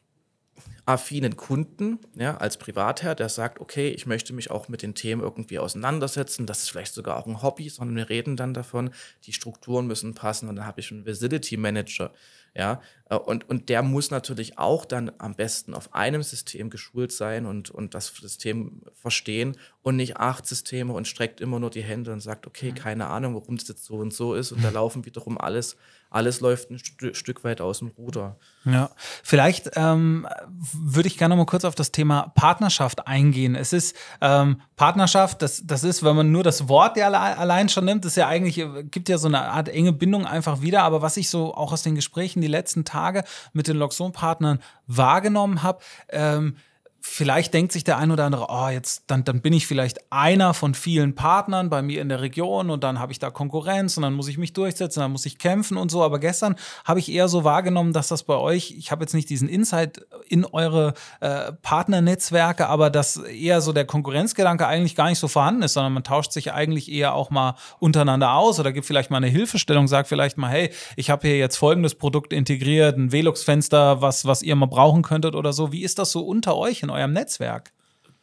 affinen 0.88 1.36
Kunden, 1.36 1.98
ja, 2.14 2.38
als 2.38 2.56
Privatherr, 2.56 3.14
der 3.14 3.28
sagt, 3.28 3.60
okay, 3.60 3.90
ich 3.90 4.06
möchte 4.06 4.32
mich 4.32 4.50
auch 4.50 4.68
mit 4.68 4.80
den 4.80 4.94
Themen 4.94 5.20
irgendwie 5.20 5.58
auseinandersetzen, 5.58 6.46
das 6.46 6.62
ist 6.62 6.70
vielleicht 6.70 6.94
sogar 6.94 7.18
auch 7.18 7.26
ein 7.26 7.42
Hobby, 7.42 7.68
sondern 7.68 7.96
wir 7.96 8.08
reden 8.08 8.36
dann 8.36 8.54
davon, 8.54 8.90
die 9.24 9.34
Strukturen 9.34 9.86
müssen 9.86 10.14
passen 10.14 10.48
und 10.48 10.56
dann 10.56 10.64
habe 10.64 10.80
ich 10.80 10.90
einen 10.90 11.04
Facility 11.04 11.58
Manager, 11.58 12.10
ja, 12.54 12.80
äh, 13.10 13.16
und, 13.16 13.46
und 13.50 13.68
der 13.68 13.82
muss 13.82 14.10
natürlich 14.10 14.56
auch 14.56 14.86
dann 14.86 15.12
am 15.18 15.34
besten 15.34 15.74
auf 15.74 15.94
einem 15.94 16.22
System 16.22 16.70
geschult 16.70 17.12
sein 17.12 17.44
und, 17.44 17.70
und 17.70 17.92
das 17.92 18.06
System 18.06 18.80
verstehen 18.94 19.58
und 19.82 19.96
nicht 19.96 20.16
acht 20.16 20.46
Systeme 20.46 20.94
und 20.94 21.06
streckt 21.06 21.42
immer 21.42 21.60
nur 21.60 21.68
die 21.70 21.82
Hände 21.82 22.14
und 22.14 22.20
sagt, 22.20 22.46
okay, 22.46 22.70
mhm. 22.70 22.76
keine 22.76 23.06
Ahnung, 23.08 23.34
warum 23.34 23.58
das 23.58 23.68
jetzt 23.68 23.84
so 23.84 23.96
und 23.96 24.14
so 24.14 24.34
ist 24.34 24.52
und 24.52 24.64
da 24.64 24.70
laufen 24.72 25.04
wiederum 25.04 25.36
alles, 25.38 25.76
alles 26.10 26.40
läuft 26.40 26.70
ein 26.70 26.78
St 26.78 27.16
Stück 27.16 27.44
weit 27.44 27.60
aus 27.60 27.80
dem 27.80 27.88
Ruder. 27.88 28.36
Ja, 28.64 28.90
vielleicht 29.22 29.70
ähm, 29.74 30.26
würde 30.74 31.08
ich 31.08 31.18
gerne 31.18 31.36
mal 31.36 31.46
kurz 31.46 31.64
auf 31.64 31.74
das 31.74 31.92
Thema 31.92 32.32
Partnerschaft 32.34 33.06
eingehen. 33.06 33.54
Es 33.54 33.72
ist 33.72 33.96
ähm, 34.20 34.60
Partnerschaft, 34.76 35.42
das, 35.42 35.62
das 35.64 35.84
ist, 35.84 36.02
wenn 36.02 36.16
man 36.16 36.30
nur 36.30 36.42
das 36.42 36.68
Wort 36.68 36.96
ja 36.96 37.08
allein 37.08 37.68
schon 37.68 37.84
nimmt, 37.84 38.04
ist 38.04 38.16
ja 38.16 38.28
eigentlich, 38.28 38.64
gibt 38.90 39.08
ja 39.08 39.18
so 39.18 39.28
eine 39.28 39.42
Art 39.42 39.68
enge 39.68 39.92
Bindung 39.92 40.26
einfach 40.26 40.60
wieder, 40.60 40.82
aber 40.82 41.02
was 41.02 41.16
ich 41.16 41.30
so 41.30 41.54
auch 41.54 41.72
aus 41.72 41.82
den 41.82 41.94
Gesprächen 41.94 42.40
die 42.40 42.48
letzten 42.48 42.84
Tage 42.84 42.98
Tage 42.98 43.24
mit 43.52 43.68
den 43.68 43.76
Loxon-Partnern 43.76 44.60
wahrgenommen 44.86 45.62
habe, 45.62 45.80
ähm, 46.10 46.56
vielleicht 47.00 47.54
denkt 47.54 47.72
sich 47.72 47.84
der 47.84 47.98
ein 47.98 48.10
oder 48.10 48.24
andere, 48.24 48.46
oh, 48.48 48.68
jetzt, 48.68 49.04
dann, 49.06 49.22
dann 49.24 49.40
bin 49.40 49.52
ich 49.52 49.66
vielleicht 49.66 49.98
einer 50.10 50.52
von 50.52 50.74
vielen 50.74 51.14
Partnern 51.14 51.70
bei 51.70 51.80
mir 51.80 52.02
in 52.02 52.08
der 52.08 52.20
Region 52.20 52.70
und 52.70 52.82
dann 52.82 52.98
habe 52.98 53.12
ich 53.12 53.18
da 53.18 53.30
Konkurrenz 53.30 53.96
und 53.96 54.02
dann 54.02 54.14
muss 54.14 54.28
ich 54.28 54.36
mich 54.36 54.52
durchsetzen, 54.52 55.00
dann 55.00 55.12
muss 55.12 55.24
ich 55.24 55.38
kämpfen 55.38 55.76
und 55.76 55.90
so. 55.90 56.02
Aber 56.02 56.18
gestern 56.18 56.56
habe 56.84 56.98
ich 56.98 57.10
eher 57.10 57.28
so 57.28 57.44
wahrgenommen, 57.44 57.92
dass 57.92 58.08
das 58.08 58.24
bei 58.24 58.34
euch, 58.34 58.74
ich 58.76 58.90
habe 58.90 59.04
jetzt 59.04 59.14
nicht 59.14 59.30
diesen 59.30 59.48
Insight 59.48 60.06
in 60.28 60.44
eure 60.44 60.94
äh, 61.20 61.52
Partnernetzwerke, 61.62 62.68
aber 62.68 62.90
dass 62.90 63.16
eher 63.16 63.60
so 63.60 63.72
der 63.72 63.84
Konkurrenzgedanke 63.84 64.66
eigentlich 64.66 64.96
gar 64.96 65.08
nicht 65.08 65.18
so 65.18 65.28
vorhanden 65.28 65.62
ist, 65.62 65.74
sondern 65.74 65.92
man 65.92 66.04
tauscht 66.04 66.32
sich 66.32 66.52
eigentlich 66.52 66.90
eher 66.90 67.14
auch 67.14 67.30
mal 67.30 67.54
untereinander 67.78 68.32
aus 68.32 68.58
oder 68.58 68.72
gibt 68.72 68.86
vielleicht 68.86 69.10
mal 69.10 69.18
eine 69.18 69.28
Hilfestellung, 69.28 69.86
sagt 69.86 70.08
vielleicht 70.08 70.36
mal, 70.36 70.50
hey, 70.50 70.70
ich 70.96 71.10
habe 71.10 71.28
hier 71.28 71.38
jetzt 71.38 71.56
folgendes 71.56 71.94
Produkt 71.94 72.32
integriert, 72.32 72.96
ein 72.96 73.12
Velux-Fenster, 73.12 74.02
was, 74.02 74.24
was 74.24 74.42
ihr 74.42 74.56
mal 74.56 74.66
brauchen 74.66 75.02
könntet 75.02 75.36
oder 75.36 75.52
so. 75.52 75.72
Wie 75.72 75.82
ist 75.82 75.98
das 75.98 76.10
so 76.10 76.22
unter 76.22 76.56
euch 76.56 76.87
in 76.88 76.94
eurem 76.94 77.12
Netzwerk. 77.12 77.72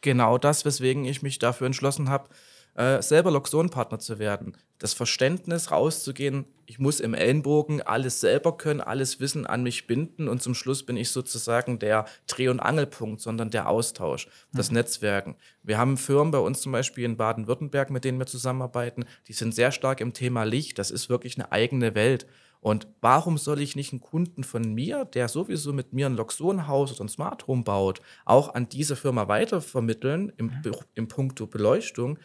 Genau 0.00 0.38
das, 0.38 0.64
weswegen 0.64 1.04
ich 1.04 1.22
mich 1.22 1.38
dafür 1.38 1.66
entschlossen 1.66 2.10
habe, 2.10 2.28
äh, 2.74 3.00
selber 3.00 3.30
Loxon-Partner 3.30 3.98
zu 3.98 4.18
werden. 4.18 4.56
Das 4.78 4.92
Verständnis 4.92 5.70
rauszugehen, 5.70 6.44
ich 6.66 6.78
muss 6.78 7.00
im 7.00 7.14
Ellenbogen 7.14 7.80
alles 7.80 8.20
selber 8.20 8.56
können, 8.58 8.82
alles 8.82 9.20
Wissen 9.20 9.46
an 9.46 9.62
mich 9.62 9.86
binden 9.86 10.28
und 10.28 10.42
zum 10.42 10.54
Schluss 10.54 10.84
bin 10.84 10.98
ich 10.98 11.10
sozusagen 11.10 11.78
der 11.78 12.04
Dreh- 12.26 12.48
und 12.48 12.60
Angelpunkt, 12.60 13.22
sondern 13.22 13.50
der 13.50 13.70
Austausch, 13.70 14.28
das 14.52 14.70
mhm. 14.70 14.74
Netzwerken. 14.74 15.36
Wir 15.62 15.78
haben 15.78 15.96
Firmen 15.96 16.30
bei 16.30 16.38
uns 16.38 16.60
zum 16.60 16.72
Beispiel 16.72 17.04
in 17.04 17.16
Baden-Württemberg, 17.16 17.90
mit 17.90 18.04
denen 18.04 18.18
wir 18.18 18.26
zusammenarbeiten, 18.26 19.06
die 19.28 19.32
sind 19.32 19.54
sehr 19.54 19.72
stark 19.72 20.02
im 20.02 20.12
Thema 20.12 20.42
Licht. 20.42 20.78
Das 20.78 20.90
ist 20.90 21.08
wirklich 21.08 21.38
eine 21.38 21.52
eigene 21.52 21.94
Welt. 21.94 22.26
Und 22.66 22.88
warum 23.00 23.38
soll 23.38 23.60
ich 23.60 23.76
nicht 23.76 23.92
einen 23.92 24.00
Kunden 24.00 24.42
von 24.42 24.74
mir, 24.74 25.04
der 25.04 25.28
sowieso 25.28 25.72
mit 25.72 25.92
mir 25.92 26.06
ein 26.06 26.16
Loxon-Haus 26.16 26.90
oder 26.90 27.04
ein 27.04 27.08
Smart 27.08 27.46
Home 27.46 27.62
baut, 27.62 28.00
auch 28.24 28.56
an 28.56 28.68
diese 28.68 28.96
Firma 28.96 29.28
weitervermitteln 29.28 30.32
im, 30.36 30.46
mhm. 30.46 30.74
im 30.94 31.06
Punkto 31.06 31.46
Beleuchtung? 31.46 32.18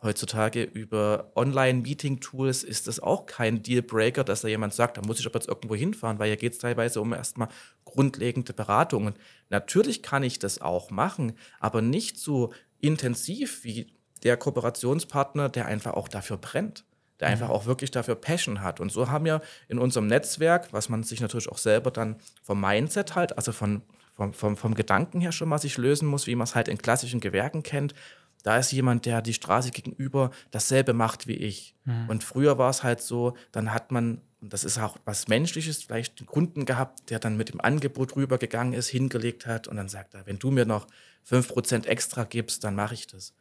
Heutzutage 0.00 0.62
über 0.62 1.30
Online-Meeting-Tools 1.34 2.64
ist 2.64 2.86
das 2.86 3.00
auch 3.00 3.26
kein 3.26 3.62
Dealbreaker, 3.62 4.24
dass 4.24 4.40
da 4.40 4.48
jemand 4.48 4.72
sagt, 4.72 4.96
da 4.96 5.02
muss 5.02 5.20
ich 5.20 5.26
aber 5.26 5.40
jetzt 5.40 5.48
irgendwo 5.48 5.74
hinfahren, 5.74 6.18
weil 6.18 6.28
hier 6.28 6.38
geht 6.38 6.54
es 6.54 6.58
teilweise 6.58 7.02
um 7.02 7.12
erstmal 7.12 7.48
grundlegende 7.84 8.54
Beratungen. 8.54 9.12
Natürlich 9.50 10.02
kann 10.02 10.22
ich 10.22 10.38
das 10.38 10.58
auch 10.62 10.90
machen, 10.90 11.34
aber 11.60 11.82
nicht 11.82 12.18
so 12.18 12.50
intensiv 12.80 13.62
wie 13.62 13.92
der 14.22 14.38
Kooperationspartner, 14.38 15.50
der 15.50 15.66
einfach 15.66 15.92
auch 15.92 16.08
dafür 16.08 16.38
brennt 16.38 16.86
der 17.20 17.28
einfach 17.28 17.48
mhm. 17.48 17.54
auch 17.54 17.66
wirklich 17.66 17.90
dafür 17.90 18.14
Passion 18.14 18.62
hat. 18.62 18.80
Und 18.80 18.92
so 18.92 19.08
haben 19.10 19.24
wir 19.24 19.40
in 19.68 19.78
unserem 19.78 20.06
Netzwerk, 20.06 20.72
was 20.72 20.88
man 20.88 21.02
sich 21.02 21.20
natürlich 21.20 21.48
auch 21.48 21.58
selber 21.58 21.90
dann 21.90 22.16
vom 22.42 22.60
Mindset 22.60 23.14
halt, 23.14 23.36
also 23.36 23.52
von, 23.52 23.82
vom, 24.12 24.32
vom, 24.32 24.56
vom 24.56 24.74
Gedanken 24.74 25.20
her 25.20 25.32
schon 25.32 25.48
mal 25.48 25.58
sich 25.58 25.78
lösen 25.78 26.08
muss, 26.08 26.26
wie 26.26 26.34
man 26.34 26.44
es 26.44 26.54
halt 26.54 26.68
in 26.68 26.78
klassischen 26.78 27.20
Gewerken 27.20 27.62
kennt. 27.62 27.94
Da 28.42 28.58
ist 28.58 28.70
jemand, 28.70 29.06
der 29.06 29.22
die 29.22 29.34
Straße 29.34 29.70
gegenüber 29.70 30.30
dasselbe 30.50 30.92
macht 30.92 31.26
wie 31.26 31.34
ich. 31.36 31.74
Mhm. 31.84 32.08
Und 32.08 32.24
früher 32.24 32.58
war 32.58 32.70
es 32.70 32.82
halt 32.82 33.00
so, 33.00 33.34
dann 33.50 33.72
hat 33.72 33.90
man, 33.90 34.20
und 34.40 34.52
das 34.52 34.62
ist 34.62 34.78
auch 34.78 34.98
was 35.04 35.26
Menschliches, 35.26 35.82
vielleicht 35.82 36.20
einen 36.20 36.26
Kunden 36.26 36.64
gehabt, 36.64 37.10
der 37.10 37.18
dann 37.18 37.36
mit 37.36 37.48
dem 37.48 37.60
Angebot 37.60 38.14
rübergegangen 38.14 38.74
ist, 38.74 38.88
hingelegt 38.88 39.46
hat 39.46 39.66
und 39.66 39.76
dann 39.76 39.88
sagt 39.88 40.14
er, 40.14 40.26
wenn 40.26 40.38
du 40.38 40.50
mir 40.50 40.64
noch 40.64 40.86
5% 41.28 41.86
extra 41.86 42.24
gibst, 42.24 42.62
dann 42.62 42.76
mache 42.76 42.94
ich 42.94 43.06
das 43.06 43.34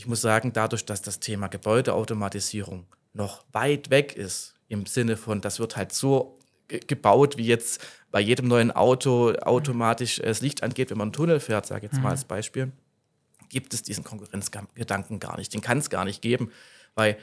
ich 0.00 0.06
muss 0.06 0.22
sagen, 0.22 0.54
dadurch, 0.54 0.86
dass 0.86 1.02
das 1.02 1.20
Thema 1.20 1.48
Gebäudeautomatisierung 1.48 2.86
noch 3.12 3.44
weit 3.52 3.90
weg 3.90 4.16
ist, 4.16 4.54
im 4.66 4.86
Sinne 4.86 5.18
von, 5.18 5.42
das 5.42 5.58
wird 5.58 5.76
halt 5.76 5.92
so 5.92 6.38
gebaut, 6.68 7.36
wie 7.36 7.44
jetzt 7.44 7.82
bei 8.10 8.18
jedem 8.18 8.48
neuen 8.48 8.70
Auto 8.70 9.34
automatisch 9.42 10.16
das 10.16 10.40
Licht 10.40 10.62
angeht, 10.62 10.88
wenn 10.88 10.96
man 10.96 11.08
einen 11.08 11.12
Tunnel 11.12 11.38
fährt, 11.38 11.66
sage 11.66 11.84
ich 11.84 11.92
jetzt 11.92 12.02
mal 12.02 12.12
als 12.12 12.24
Beispiel, 12.24 12.72
gibt 13.50 13.74
es 13.74 13.82
diesen 13.82 14.02
Konkurrenzgedanken 14.02 15.20
gar 15.20 15.36
nicht. 15.36 15.52
Den 15.52 15.60
kann 15.60 15.76
es 15.76 15.90
gar 15.90 16.06
nicht 16.06 16.22
geben, 16.22 16.50
weil 16.94 17.18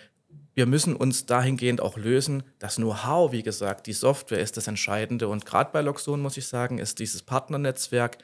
wir 0.54 0.68
müssen 0.68 0.96
uns 0.96 1.26
dahingehend 1.26 1.82
auch 1.82 1.98
lösen. 1.98 2.44
Das 2.60 2.76
Know-how, 2.76 3.32
wie 3.32 3.42
gesagt, 3.42 3.88
die 3.88 3.94
Software 3.94 4.40
ist 4.40 4.56
das 4.56 4.68
Entscheidende. 4.68 5.30
Und 5.30 5.48
gerade 5.48 5.72
bei 5.74 5.82
Loxon, 5.82 6.22
muss 6.22 6.38
ich 6.38 6.46
sagen, 6.46 6.78
ist 6.78 7.00
dieses 7.00 7.24
Partnernetzwerk 7.24 8.20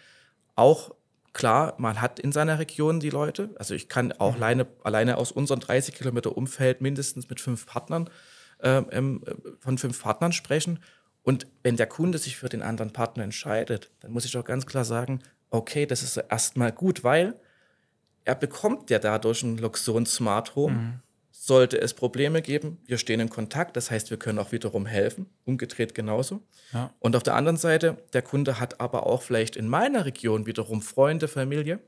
auch 0.56 0.94
klar, 1.34 1.74
man 1.78 2.00
hat 2.00 2.20
in 2.20 2.32
seiner 2.32 2.60
Region 2.60 3.00
die 3.00 3.10
Leute. 3.10 3.50
Also 3.58 3.74
ich 3.74 3.90
kann 3.90 4.12
auch 4.14 4.36
mhm. 4.36 4.44
alleine, 4.44 4.68
alleine 4.84 5.18
aus 5.18 5.32
unserem 5.32 5.60
30 5.60 5.96
Kilometer 5.96 6.38
Umfeld 6.38 6.82
mindestens 6.82 7.30
mit 7.30 7.42
fünf 7.42 7.66
Partnern, 7.66 8.10
ähm, 8.62 8.86
ähm, 8.92 9.24
von 9.60 9.78
fünf 9.78 10.02
Partnern 10.02 10.32
sprechen. 10.32 10.80
Und 11.24 11.48
wenn 11.64 11.78
der 11.78 11.88
Kunde 11.88 12.18
sich 12.18 12.38
für 12.38 12.50
den 12.50 12.62
anderen 12.62 12.94
Partner 12.94 13.24
entscheidet, 13.24 13.92
dann 14.02 14.12
muss 14.12 14.26
ich 14.26 14.38
auch 14.38 14.46
ganz 14.46 14.66
klar 14.66 14.86
sagen, 14.86 15.20
okay, 15.50 15.86
das 15.86 16.04
ist 16.04 16.18
erstmal 16.18 16.72
gut, 16.72 17.04
weil 17.04 17.36
er 18.26 18.36
bekommt 18.36 18.90
ja 18.90 19.00
dadurch 19.00 19.44
ein 19.44 19.58
Luxon 19.58 20.06
Smart 20.06 20.56
Home. 20.56 20.74
Mhm. 20.74 21.00
Sollte 21.46 21.78
es 21.82 21.94
Probleme 21.94 22.42
geben, 22.42 22.78
wir 22.86 22.98
stehen 22.98 23.20
in 23.20 23.30
Kontakt, 23.30 23.76
das 23.76 23.92
heißt, 23.92 24.10
wir 24.12 24.16
können 24.16 24.40
auch 24.40 24.54
wiederum 24.54 24.86
helfen, 24.86 25.26
umgedreht 25.44 25.94
genauso. 25.94 26.42
Ja. 26.72 26.94
Und 27.00 27.18
auf 27.18 27.24
der 27.24 27.36
anderen 27.36 27.58
Seite, 27.58 27.98
der 28.14 28.22
Kunde 28.22 28.62
hat 28.62 28.80
aber 28.80 29.06
auch 29.08 29.22
vielleicht 29.22 29.58
in 29.58 29.68
meiner 29.68 30.06
Region 30.06 30.46
wiederum 30.46 30.82
Freunde, 30.82 31.28
Familie. 31.28 31.82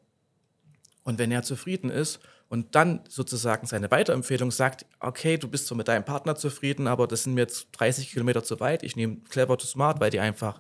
Und 1.06 1.20
wenn 1.20 1.32
er 1.32 1.42
zufrieden 1.42 1.90
ist 1.90 2.20
und 2.50 2.76
dann 2.76 3.06
sozusagen 3.08 3.66
seine 3.66 3.90
Weiterempfehlung 3.92 4.52
sagt, 4.52 4.86
okay, 5.00 5.38
du 5.38 5.48
bist 5.48 5.68
so 5.68 5.76
mit 5.76 5.88
deinem 5.88 6.04
Partner 6.04 6.36
zufrieden, 6.36 6.88
aber 6.88 7.08
das 7.08 7.24
sind 7.24 7.36
mir 7.36 7.44
jetzt 7.44 7.70
30 7.72 8.12
Kilometer 8.12 8.44
zu 8.44 8.60
weit, 8.60 8.84
ich 8.84 8.98
nehme 8.98 9.22
Clever 9.30 9.58
to 9.58 9.66
Smart, 9.66 10.02
weil 10.02 10.10
die 10.10 10.20
einfach 10.20 10.60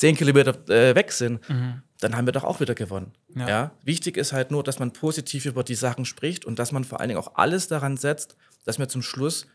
10 0.00 0.16
Kilometer 0.16 0.56
äh, 0.70 0.94
weg 0.94 1.12
sind, 1.12 1.46
mhm. 1.50 1.82
dann 2.00 2.16
haben 2.16 2.26
wir 2.26 2.32
doch 2.32 2.44
auch 2.44 2.58
wieder 2.58 2.74
gewonnen. 2.74 3.12
Ja. 3.36 3.48
ja. 3.48 3.70
Wichtig 3.84 4.16
ist 4.16 4.32
halt 4.32 4.50
nur, 4.50 4.64
dass 4.64 4.78
man 4.78 4.94
positiv 4.94 5.44
über 5.44 5.62
die 5.62 5.74
Sachen 5.74 6.06
spricht 6.06 6.46
und 6.46 6.58
dass 6.58 6.72
man 6.72 6.84
vor 6.84 7.00
allen 7.00 7.10
Dingen 7.10 7.20
auch 7.20 7.34
alles 7.34 7.68
daran 7.68 7.98
setzt, 7.98 8.34
dass 8.64 8.78
wir 8.78 8.88
zum 8.88 9.02
Schluss 9.02 9.46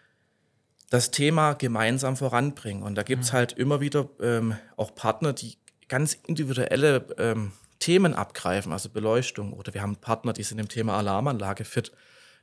das 0.92 1.10
Thema 1.10 1.54
gemeinsam 1.54 2.16
voranbringen. 2.16 2.84
Und 2.84 2.94
da 2.94 3.02
gibt 3.02 3.24
es 3.24 3.32
mhm. 3.32 3.38
halt 3.38 3.54
immer 3.54 3.82
wieder 3.82 4.08
ähm, 4.22 4.56
auch 4.78 4.94
Partner, 4.94 5.34
die 5.34 5.58
ganz 5.88 6.14
individuelle 6.28 7.08
ähm, 7.18 7.52
Themen 7.80 8.14
abgreifen, 8.14 8.72
also 8.72 8.90
Beleuchtung. 8.90 9.52
Oder 9.52 9.74
wir 9.74 9.82
haben 9.82 9.96
Partner, 9.96 10.32
die 10.32 10.44
sind 10.44 10.60
im 10.60 10.70
Thema 10.70 10.96
Alarmanlage 10.96 11.66
fit. 11.66 11.92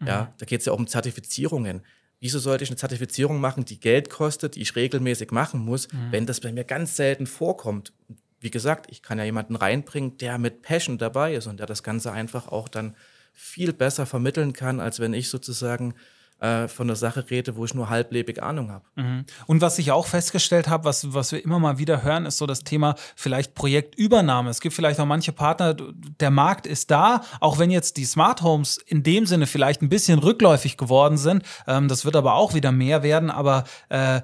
Mhm. 0.01 0.09
Ja, 0.09 0.35
da 0.39 0.45
geht 0.45 0.59
es 0.59 0.67
ja 0.67 0.73
auch 0.73 0.79
um 0.79 0.89
Zertifizierungen. 0.89 1.83
Wieso 2.23 2.39
sollte 2.39 2.63
ich 2.63 2.71
eine 2.71 2.77
Zertifizierung 2.77 3.41
machen, 3.41 3.65
die 3.65 3.81
Geld 3.81 4.09
kostet, 4.09 4.55
die 4.55 4.63
ich 4.63 4.77
regelmäßig 4.77 5.33
machen 5.33 5.59
muss, 5.59 5.93
mhm. 5.93 6.13
wenn 6.13 6.25
das 6.25 6.39
bei 6.39 6.53
mir 6.53 6.63
ganz 6.63 6.95
selten 6.95 7.27
vorkommt? 7.27 7.93
Wie 8.39 8.53
gesagt, 8.53 8.87
ich 8.91 9.03
kann 9.03 9.19
ja 9.19 9.25
jemanden 9.25 9.57
reinbringen, 9.57 10.19
der 10.19 10.39
mit 10.39 10.63
Passion 10.63 10.99
dabei 10.99 11.35
ist 11.35 11.49
und 11.49 11.59
der 11.59 11.67
das 11.67 11.83
Ganze 11.83 12.13
einfach 12.13 12.47
auch 12.47 12.69
dann 12.69 12.95
viel 13.33 13.73
besser 13.73 14.07
vermitteln 14.07 14.53
kann, 14.53 14.79
als 14.79 15.01
wenn 15.01 15.15
ich 15.15 15.31
sozusagen 15.31 15.95
äh, 16.43 16.67
von 16.67 16.89
der 16.89 16.97
Sache 16.97 17.31
rede, 17.31 17.57
wo 17.57 17.65
ich 17.65 17.73
nur 17.73 17.89
halblebig 17.89 18.43
Ahnung 18.43 18.73
habe. 18.73 18.85
Mhm. 18.97 19.25
Und 19.47 19.61
was 19.61 19.79
ich 19.79 19.93
auch 19.93 20.07
festgestellt 20.07 20.69
habe, 20.69 20.85
was, 20.85 21.15
was 21.15 21.31
wir 21.31 21.45
immer 21.45 21.61
mal 21.61 21.79
wieder 21.79 22.03
hören, 22.03 22.27
ist 22.27 22.39
so 22.39 22.47
das 22.47 22.65
Thema 22.65 22.97
vielleicht 23.15 23.55
Projektübernahme. 23.55 24.51
Es 24.51 24.61
gibt 24.61 24.75
vielleicht 24.75 24.99
auch 24.99 25.07
manche 25.07 25.33
Partner, 25.33 25.75
der 25.75 26.31
Markt 26.31 26.67
ist 26.67 26.91
da, 26.91 27.23
auch 27.41 27.59
wenn 27.59 27.71
jetzt 27.71 27.97
die 27.97 28.05
Smart 28.05 28.43
Homes 28.43 28.79
in 28.79 29.05
dem 29.05 29.25
Sinne 29.27 29.47
vielleicht 29.47 29.83
ein 29.83 29.89
bisschen 29.89 30.19
rückläufig 30.19 30.77
geworden 30.77 31.17
sind. 31.17 31.45
Ähm, 31.69 31.87
das 31.87 32.05
wird 32.05 32.17
aber 32.17 32.35
auch 32.35 32.55
wieder 32.55 32.73
mehr 32.73 33.05
werden, 33.05 33.31
aber 33.31 33.63
äh, 33.89 34.21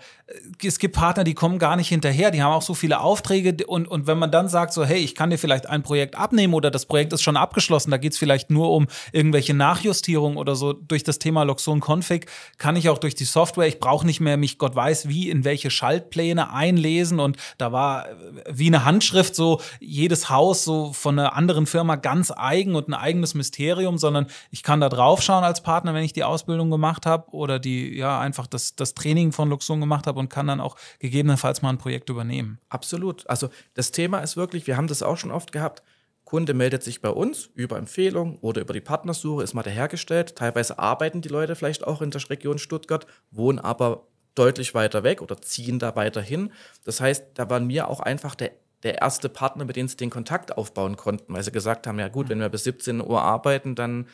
es 0.63 0.79
gibt 0.79 0.95
Partner, 0.95 1.25
die 1.25 1.33
kommen 1.33 1.59
gar 1.59 1.77
nicht 1.77 1.89
hinterher, 1.89 2.31
die 2.31 2.43
haben 2.43 2.53
auch 2.53 2.63
so 2.63 2.75
viele 2.75 3.01
Aufträge 3.01 3.65
und, 3.67 3.89
und 3.89 4.07
wenn 4.07 4.19
man 4.19 4.31
dann 4.31 4.49
sagt, 4.49 4.75
so, 4.75 4.85
hey, 4.85 4.99
ich 4.99 5.15
kann 5.15 5.31
dir 5.31 5.39
vielleicht 5.39 5.67
ein 5.67 5.83
Projekt 5.83 6.17
abnehmen 6.17 6.53
oder 6.53 6.71
das 6.71 6.85
Projekt 6.85 7.15
ist 7.15 7.23
schon 7.23 7.37
abgeschlossen, 7.37 7.91
da 7.91 7.97
geht 7.97 8.13
es 8.13 8.19
vielleicht 8.19 8.51
nur 8.51 8.71
um 8.71 8.89
irgendwelche 9.13 9.55
Nachjustierungen 9.55 10.37
oder 10.37 10.55
so 10.55 10.75
durch 10.75 11.03
das 11.03 11.19
Thema 11.19 11.45
Loxon 11.45 11.81
Config, 11.81 12.27
kann 12.59 12.77
ich 12.77 12.91
auch 12.91 12.99
durch 12.99 13.15
die 13.15 13.25
Software, 13.25 13.69
ich 13.69 13.79
brauche 13.79 14.05
nicht 14.05 14.21
mehr 14.21 14.37
mich 14.37 14.59
Gott 14.59 14.75
weiß 14.75 15.09
wie 15.09 15.31
in 15.31 15.45
welche 15.45 15.71
Schaltpläne 15.71 16.53
einlesen 16.53 17.21
und 17.21 17.39
da 17.57 17.73
war 17.73 18.07
wie 18.51 18.67
eine 18.67 18.85
Handschrift 18.85 19.35
so 19.35 19.63
jedes 19.81 20.29
Haus 20.29 20.63
so 20.63 20.93
von 20.93 21.19
einer 21.19 21.37
anderen 21.37 21.67
Firma 21.67 21.97
ganz 21.97 22.33
eigen 22.37 22.75
und 22.75 22.89
ein 22.89 22.95
eigenes 22.95 23.33
Mysterium, 23.33 23.97
sondern 23.97 24.27
ich 24.51 24.63
kann 24.63 24.81
da 24.81 24.91
drauf 24.91 25.23
schauen 25.23 25.45
als 25.45 25.63
Partner, 25.63 25.95
wenn 25.95 26.05
ich 26.05 26.13
die 26.13 26.25
Ausbildung 26.25 26.71
gemacht 26.71 27.07
habe 27.07 27.33
oder 27.33 27.59
die, 27.59 27.97
ja, 27.97 28.21
einfach 28.21 28.47
das, 28.47 28.77
das 28.77 28.93
Training 28.93 29.33
von 29.33 29.49
Luxon 29.49 29.81
gemacht 29.81 30.07
habe 30.07 30.18
und 30.19 30.29
kann 30.29 30.47
dann 30.47 30.61
auch 30.61 30.77
gegebenenfalls 30.99 31.63
mal 31.63 31.71
ein 31.71 31.79
Projekt 31.79 32.11
übernehmen. 32.11 32.59
Absolut. 32.69 33.29
Also 33.29 33.49
das 33.75 33.93
Thema 33.93 34.19
ist 34.21 34.37
wirklich, 34.37 34.67
wir 34.67 34.77
haben 34.77 34.89
das 34.89 35.03
auch 35.03 35.17
schon 35.17 35.31
oft 35.31 35.53
gehabt, 35.53 35.83
Kunde 36.29 36.53
meldet 36.53 36.83
sich 36.83 37.01
bei 37.01 37.09
uns 37.09 37.49
über 37.55 37.79
Empfehlung 37.79 38.37
oder 38.41 38.61
über 38.61 38.75
die 38.75 38.83
Partnersuche, 38.83 39.43
ist 39.43 39.55
mal 39.55 39.63
dahergestellt. 39.63 40.37
Teilweise 40.37 40.79
arbeiten 40.79 41.23
die 41.23 41.31
Leute 41.31 41.57
vielleicht 41.57 41.87
auch 41.87 42.03
in 42.03 42.11
der 42.11 42.29
Region 42.29 42.59
Stuttgart, 42.59 43.07
wohnen 43.31 43.59
aber 43.59 44.09
deutlich 44.35 44.75
weiter 44.75 45.05
weg 45.05 45.23
oder 45.23 45.41
ziehen 45.41 45.79
da 45.79 45.97
weiter 45.97 46.21
hin. 46.21 46.53
Das 46.85 47.01
heißt, 47.01 47.29
da 47.33 47.49
waren 47.49 47.67
wir 47.71 47.89
auch 47.89 48.01
einfach 48.01 48.35
der, 48.35 48.51
der 48.83 49.01
erste 49.01 49.31
Partner, 49.31 49.65
mit 49.65 49.77
dem 49.77 49.89
sie 49.89 49.97
den 49.97 50.11
Kontakt 50.11 50.59
aufbauen 50.59 50.97
konnten, 50.97 51.33
weil 51.33 51.43
sie 51.43 51.51
gesagt 51.51 51.87
haben, 51.87 51.99
ja 51.99 52.09
gut, 52.09 52.29
wenn 52.29 52.41
wir 52.41 52.51
bis 52.51 52.65
17 52.65 53.01
Uhr 53.01 53.23
arbeiten, 53.23 53.75
dann 53.75 54.07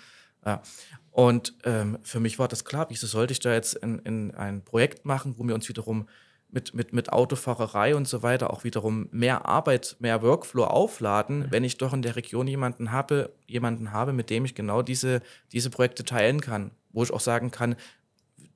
ja. 0.45 0.63
Und 1.11 1.55
ähm, 1.63 1.99
für 2.03 2.19
mich 2.19 2.41
war 2.41 2.49
das 2.49 2.65
klar, 2.65 2.87
wieso 2.89 3.07
sollte 3.07 3.33
ich 3.33 3.39
da 3.39 3.53
jetzt 3.53 3.75
in, 3.75 4.01
in 4.01 4.35
ein 4.35 4.65
Projekt 4.65 5.05
machen, 5.05 5.37
wo 5.39 5.47
wir 5.47 5.55
uns 5.55 5.69
wiederum 5.69 6.09
mit, 6.51 6.75
mit, 6.75 6.93
mit 6.93 7.13
Autofahrerei 7.13 7.95
und 7.95 8.09
so 8.09 8.23
weiter 8.23 8.51
auch 8.51 8.65
wiederum 8.65 9.09
mehr 9.11 9.47
Arbeit, 9.47 9.97
mehr 9.99 10.23
Workflow 10.23 10.65
aufladen, 10.65 11.39
mhm. 11.41 11.47
wenn 11.51 11.65
ich 11.65 11.79
doch 11.79 11.93
in 11.93 12.03
der 12.03 12.17
Region 12.17 12.47
jemanden 12.47 12.91
habe, 12.91 13.33
jemanden 13.47 13.93
habe, 13.93 14.13
mit 14.13 14.31
dem 14.31 14.45
ich 14.45 14.55
genau 14.55 14.83
diese, 14.83 15.21
diese 15.53 15.71
Projekte 15.71 16.05
teilen 16.05 16.41
kann, 16.41 16.71
wo 16.93 17.03
ich 17.03 17.13
auch 17.13 17.21
sagen 17.21 17.51
kann, 17.51 17.77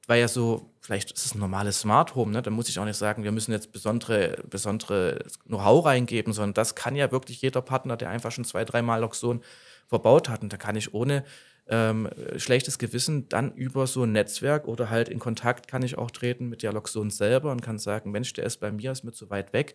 weil 0.08 0.20
ja 0.20 0.28
so, 0.28 0.72
vielleicht 0.80 1.12
ist 1.12 1.26
es 1.26 1.34
ein 1.34 1.38
normales 1.38 1.80
Smart 1.80 2.14
Home, 2.14 2.32
ne? 2.32 2.40
da 2.40 2.50
muss 2.50 2.68
ich 2.68 2.78
auch 2.78 2.84
nicht 2.84 2.96
sagen, 2.96 3.24
wir 3.24 3.32
müssen 3.32 3.52
jetzt 3.52 3.72
besondere, 3.72 4.42
besondere 4.48 5.24
Know-how 5.46 5.84
reingeben, 5.84 6.32
sondern 6.32 6.54
das 6.54 6.74
kann 6.74 6.96
ja 6.96 7.12
wirklich 7.12 7.42
jeder 7.42 7.60
Partner, 7.60 7.96
der 7.96 8.10
einfach 8.10 8.32
schon 8.32 8.44
zwei, 8.44 8.64
dreimal 8.64 9.00
Loxon 9.00 9.42
verbaut 9.86 10.28
hat. 10.28 10.42
Und 10.42 10.52
da 10.52 10.56
kann 10.56 10.76
ich 10.76 10.94
ohne 10.94 11.24
ähm, 11.68 12.08
schlechtes 12.36 12.78
Gewissen 12.78 13.28
dann 13.28 13.52
über 13.52 13.86
so 13.86 14.04
ein 14.04 14.12
Netzwerk 14.12 14.66
oder 14.66 14.90
halt 14.90 15.08
in 15.08 15.18
Kontakt 15.18 15.68
kann 15.68 15.82
ich 15.82 15.98
auch 15.98 16.10
treten 16.10 16.48
mit 16.48 16.62
Dialogsohn 16.62 17.10
selber 17.10 17.52
und 17.52 17.60
kann 17.60 17.78
sagen, 17.78 18.10
Mensch, 18.10 18.32
der 18.32 18.44
ist 18.44 18.58
bei 18.58 18.72
mir, 18.72 18.92
ist 18.92 19.04
mir 19.04 19.12
zu 19.12 19.28
weit 19.30 19.52
weg, 19.52 19.74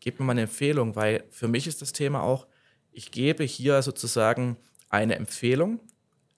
gib 0.00 0.18
mir 0.18 0.24
mal 0.24 0.32
eine 0.32 0.42
Empfehlung, 0.42 0.96
weil 0.96 1.24
für 1.30 1.48
mich 1.48 1.66
ist 1.66 1.82
das 1.82 1.92
Thema 1.92 2.22
auch, 2.22 2.46
ich 2.90 3.10
gebe 3.10 3.44
hier 3.44 3.82
sozusagen 3.82 4.56
eine 4.88 5.16
Empfehlung 5.16 5.80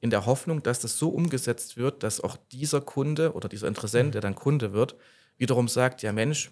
in 0.01 0.11
der 0.11 0.27
Hoffnung, 0.27 0.63
dass 0.63 0.81
das 0.81 0.99
so 0.99 1.11
umgesetzt 1.11 1.77
wird, 1.77 2.03
dass 2.03 2.21
auch 2.21 2.37
dieser 2.51 2.81
Kunde 2.81 3.35
oder 3.35 3.49
dieser 3.49 3.69
Interessent, 3.69 4.09
mhm. 4.09 4.13
der 4.13 4.21
dann 4.21 4.35
Kunde 4.35 4.73
wird, 4.73 4.97
wiederum 5.39 5.69
sagt, 5.69 6.03
ja 6.03 6.13
Mensch, 6.13 6.51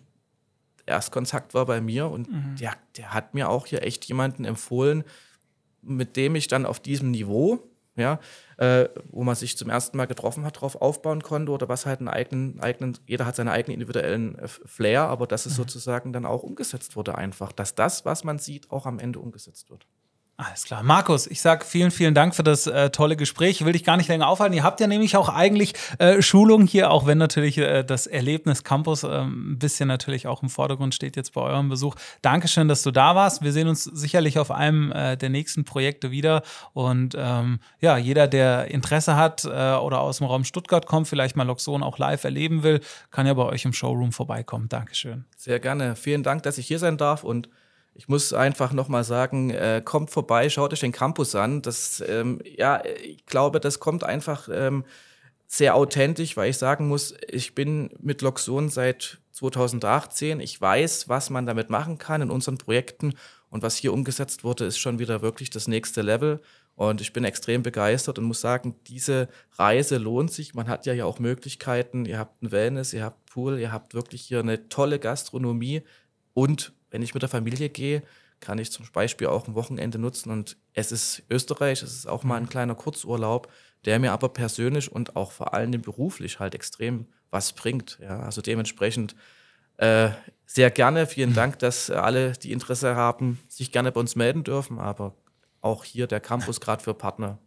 Erstkontakt 0.86 1.52
war 1.52 1.66
bei 1.66 1.80
mir 1.80 2.08
und 2.08 2.30
mhm. 2.30 2.56
der, 2.60 2.76
der 2.96 3.12
hat 3.12 3.34
mir 3.34 3.48
auch 3.48 3.66
hier 3.66 3.82
echt 3.82 4.04
jemanden 4.06 4.44
empfohlen, 4.44 5.04
mit 5.82 6.16
dem 6.16 6.36
ich 6.36 6.46
dann 6.46 6.64
auf 6.64 6.80
diesem 6.80 7.10
Niveau 7.10 7.69
ja, 8.00 8.18
äh, 8.56 8.88
wo 9.10 9.22
man 9.22 9.34
sich 9.34 9.56
zum 9.56 9.70
ersten 9.70 9.96
Mal 9.96 10.06
getroffen 10.06 10.44
hat, 10.44 10.60
drauf 10.60 10.76
aufbauen 10.76 11.22
konnte 11.22 11.52
oder 11.52 11.68
was 11.68 11.86
halt 11.86 12.00
einen 12.00 12.08
eigenen, 12.08 12.60
eigenen 12.60 12.98
jeder 13.06 13.26
hat 13.26 13.36
seine 13.36 13.52
eigenen 13.52 13.74
individuellen 13.74 14.38
äh, 14.38 14.48
Flair, 14.48 15.02
aber 15.02 15.26
dass 15.26 15.46
es 15.46 15.52
mhm. 15.52 15.62
sozusagen 15.62 16.12
dann 16.12 16.26
auch 16.26 16.42
umgesetzt 16.42 16.96
wurde 16.96 17.16
einfach, 17.16 17.52
dass 17.52 17.74
das, 17.74 18.04
was 18.04 18.24
man 18.24 18.38
sieht, 18.38 18.70
auch 18.70 18.86
am 18.86 18.98
Ende 18.98 19.20
umgesetzt 19.20 19.70
wird. 19.70 19.86
Alles 20.42 20.64
klar. 20.64 20.82
Markus, 20.82 21.26
ich 21.26 21.42
sage 21.42 21.66
vielen, 21.66 21.90
vielen 21.90 22.14
Dank 22.14 22.34
für 22.34 22.42
das 22.42 22.66
äh, 22.66 22.88
tolle 22.88 23.14
Gespräch. 23.14 23.60
Ich 23.60 23.66
will 23.66 23.74
dich 23.74 23.84
gar 23.84 23.98
nicht 23.98 24.08
länger 24.08 24.26
aufhalten. 24.26 24.54
Ihr 24.54 24.62
habt 24.62 24.80
ja 24.80 24.86
nämlich 24.86 25.14
auch 25.18 25.28
eigentlich 25.28 25.74
äh, 25.98 26.22
Schulungen 26.22 26.66
hier, 26.66 26.90
auch 26.90 27.06
wenn 27.06 27.18
natürlich 27.18 27.58
äh, 27.58 27.84
das 27.84 28.06
Erlebnis 28.06 28.64
Campus 28.64 29.04
ähm, 29.04 29.52
ein 29.52 29.58
bisschen 29.58 29.86
natürlich 29.86 30.26
auch 30.26 30.42
im 30.42 30.48
Vordergrund 30.48 30.94
steht 30.94 31.14
jetzt 31.16 31.34
bei 31.34 31.42
eurem 31.42 31.68
Besuch. 31.68 31.94
Dankeschön, 32.22 32.68
dass 32.68 32.82
du 32.82 32.90
da 32.90 33.14
warst. 33.14 33.42
Wir 33.42 33.52
sehen 33.52 33.68
uns 33.68 33.84
sicherlich 33.84 34.38
auf 34.38 34.50
einem 34.50 34.92
äh, 34.92 35.18
der 35.18 35.28
nächsten 35.28 35.64
Projekte 35.64 36.10
wieder. 36.10 36.42
Und 36.72 37.14
ähm, 37.18 37.58
ja, 37.82 37.98
jeder, 37.98 38.26
der 38.26 38.70
Interesse 38.70 39.16
hat 39.16 39.44
äh, 39.44 39.48
oder 39.48 40.00
aus 40.00 40.18
dem 40.18 40.26
Raum 40.26 40.44
Stuttgart 40.44 40.86
kommt, 40.86 41.06
vielleicht 41.06 41.36
mal 41.36 41.46
Loxon 41.46 41.82
auch 41.82 41.98
live 41.98 42.24
erleben 42.24 42.62
will, 42.62 42.80
kann 43.10 43.26
ja 43.26 43.34
bei 43.34 43.44
euch 43.44 43.66
im 43.66 43.74
Showroom 43.74 44.12
vorbeikommen. 44.12 44.70
Dankeschön. 44.70 45.26
Sehr 45.36 45.60
gerne. 45.60 45.96
Vielen 45.96 46.22
Dank, 46.22 46.44
dass 46.44 46.56
ich 46.56 46.66
hier 46.66 46.78
sein 46.78 46.96
darf 46.96 47.24
und 47.24 47.50
ich 48.00 48.08
muss 48.08 48.32
einfach 48.32 48.72
nochmal 48.72 49.04
sagen, 49.04 49.50
äh, 49.50 49.82
kommt 49.84 50.08
vorbei, 50.08 50.48
schaut 50.48 50.72
euch 50.72 50.80
den 50.80 50.90
Campus 50.90 51.34
an. 51.34 51.60
Das, 51.60 52.02
ähm, 52.08 52.40
ja, 52.56 52.82
ich 52.82 53.26
glaube, 53.26 53.60
das 53.60 53.78
kommt 53.78 54.04
einfach 54.04 54.48
ähm, 54.50 54.84
sehr 55.46 55.74
authentisch, 55.74 56.34
weil 56.34 56.48
ich 56.48 56.56
sagen 56.56 56.88
muss, 56.88 57.14
ich 57.28 57.54
bin 57.54 57.90
mit 58.00 58.22
Loxon 58.22 58.70
seit 58.70 59.18
2018. 59.32 60.40
Ich 60.40 60.58
weiß, 60.58 61.10
was 61.10 61.28
man 61.28 61.44
damit 61.44 61.68
machen 61.68 61.98
kann 61.98 62.22
in 62.22 62.30
unseren 62.30 62.56
Projekten. 62.56 63.12
Und 63.50 63.62
was 63.62 63.76
hier 63.76 63.92
umgesetzt 63.92 64.44
wurde, 64.44 64.64
ist 64.64 64.78
schon 64.78 64.98
wieder 64.98 65.20
wirklich 65.20 65.50
das 65.50 65.68
nächste 65.68 66.00
Level. 66.00 66.40
Und 66.76 67.02
ich 67.02 67.12
bin 67.12 67.24
extrem 67.24 67.62
begeistert 67.62 68.18
und 68.18 68.24
muss 68.24 68.40
sagen, 68.40 68.76
diese 68.86 69.28
Reise 69.58 69.98
lohnt 69.98 70.32
sich. 70.32 70.54
Man 70.54 70.68
hat 70.68 70.86
ja 70.86 70.94
ja 70.94 71.04
auch 71.04 71.18
Möglichkeiten. 71.18 72.06
Ihr 72.06 72.18
habt 72.18 72.42
ein 72.42 72.50
Wellness, 72.50 72.94
ihr 72.94 73.04
habt 73.04 73.26
Pool, 73.26 73.58
ihr 73.58 73.72
habt 73.72 73.92
wirklich 73.92 74.22
hier 74.22 74.40
eine 74.40 74.70
tolle 74.70 74.98
Gastronomie. 74.98 75.82
Und 76.32 76.72
wenn 76.90 77.02
ich 77.02 77.14
mit 77.14 77.22
der 77.22 77.28
Familie 77.28 77.68
gehe, 77.68 78.02
kann 78.40 78.58
ich 78.58 78.72
zum 78.72 78.86
Beispiel 78.92 79.28
auch 79.28 79.46
ein 79.46 79.54
Wochenende 79.54 79.98
nutzen. 79.98 80.30
Und 80.30 80.56
es 80.72 80.92
ist 80.92 81.22
Österreich, 81.30 81.82
es 81.82 81.94
ist 81.94 82.06
auch 82.06 82.24
mal 82.24 82.36
ein 82.36 82.48
kleiner 82.48 82.74
Kurzurlaub, 82.74 83.52
der 83.84 83.98
mir 83.98 84.12
aber 84.12 84.30
persönlich 84.30 84.90
und 84.90 85.16
auch 85.16 85.32
vor 85.32 85.54
allem 85.54 85.70
beruflich 85.70 86.40
halt 86.40 86.54
extrem 86.54 87.06
was 87.30 87.52
bringt. 87.52 87.98
Ja, 88.02 88.20
also 88.20 88.40
dementsprechend 88.40 89.14
äh, 89.76 90.10
sehr 90.46 90.70
gerne. 90.70 91.06
Vielen 91.06 91.34
Dank, 91.34 91.58
dass 91.60 91.90
alle, 91.90 92.32
die 92.32 92.52
Interesse 92.52 92.96
haben, 92.96 93.38
sich 93.48 93.72
gerne 93.72 93.92
bei 93.92 94.00
uns 94.00 94.16
melden 94.16 94.44
dürfen. 94.44 94.78
Aber 94.78 95.14
auch 95.60 95.84
hier 95.84 96.06
der 96.06 96.20
Campus 96.20 96.60
gerade 96.60 96.82
für 96.82 96.94
Partner. 96.94 97.38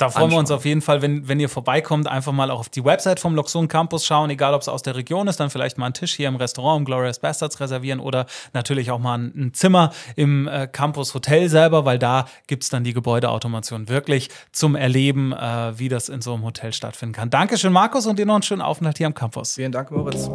Da 0.00 0.08
freuen 0.08 0.24
anschauen. 0.24 0.30
wir 0.30 0.38
uns 0.38 0.50
auf 0.50 0.64
jeden 0.64 0.80
Fall, 0.80 1.02
wenn, 1.02 1.28
wenn 1.28 1.38
ihr 1.40 1.50
vorbeikommt, 1.50 2.08
einfach 2.08 2.32
mal 2.32 2.50
auch 2.50 2.60
auf 2.60 2.68
die 2.70 2.82
Website 2.82 3.20
vom 3.20 3.34
Loxon 3.34 3.68
Campus 3.68 4.06
schauen, 4.06 4.30
egal 4.30 4.54
ob 4.54 4.62
es 4.62 4.68
aus 4.68 4.80
der 4.80 4.96
Region 4.96 5.28
ist, 5.28 5.38
dann 5.40 5.50
vielleicht 5.50 5.76
mal 5.76 5.84
einen 5.84 5.94
Tisch 5.94 6.14
hier 6.14 6.26
im 6.28 6.36
Restaurant 6.36 6.78
im 6.78 6.84
Glorious 6.86 7.18
Bastards 7.18 7.60
reservieren 7.60 8.00
oder 8.00 8.24
natürlich 8.54 8.90
auch 8.90 8.98
mal 8.98 9.18
ein, 9.18 9.32
ein 9.36 9.52
Zimmer 9.52 9.92
im 10.16 10.48
äh, 10.48 10.66
Campus 10.68 11.12
Hotel 11.12 11.50
selber, 11.50 11.84
weil 11.84 11.98
da 11.98 12.24
gibt 12.46 12.62
es 12.62 12.70
dann 12.70 12.82
die 12.82 12.94
Gebäudeautomation 12.94 13.90
wirklich 13.90 14.30
zum 14.52 14.74
Erleben, 14.74 15.34
äh, 15.34 15.78
wie 15.78 15.90
das 15.90 16.08
in 16.08 16.22
so 16.22 16.32
einem 16.32 16.44
Hotel 16.44 16.72
stattfinden 16.72 17.14
kann. 17.14 17.28
Dankeschön, 17.28 17.70
Markus, 17.70 18.06
und 18.06 18.18
dir 18.18 18.24
noch 18.24 18.36
einen 18.36 18.42
schönen 18.42 18.62
Aufenthalt 18.62 18.96
hier 18.96 19.06
am 19.06 19.12
Campus. 19.12 19.56
Vielen 19.56 19.72
Dank, 19.72 19.90
Moritz. 19.90 20.30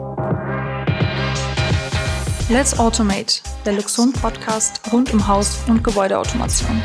Let's 2.49 2.77
Automate, 2.77 3.41
der 3.65 3.73
Luxon 3.73 4.13
Podcast 4.13 4.79
rund 4.93 5.11
um 5.11 5.27
Haus- 5.27 5.57
und 5.67 5.83
Gebäudeautomation. 5.83 6.79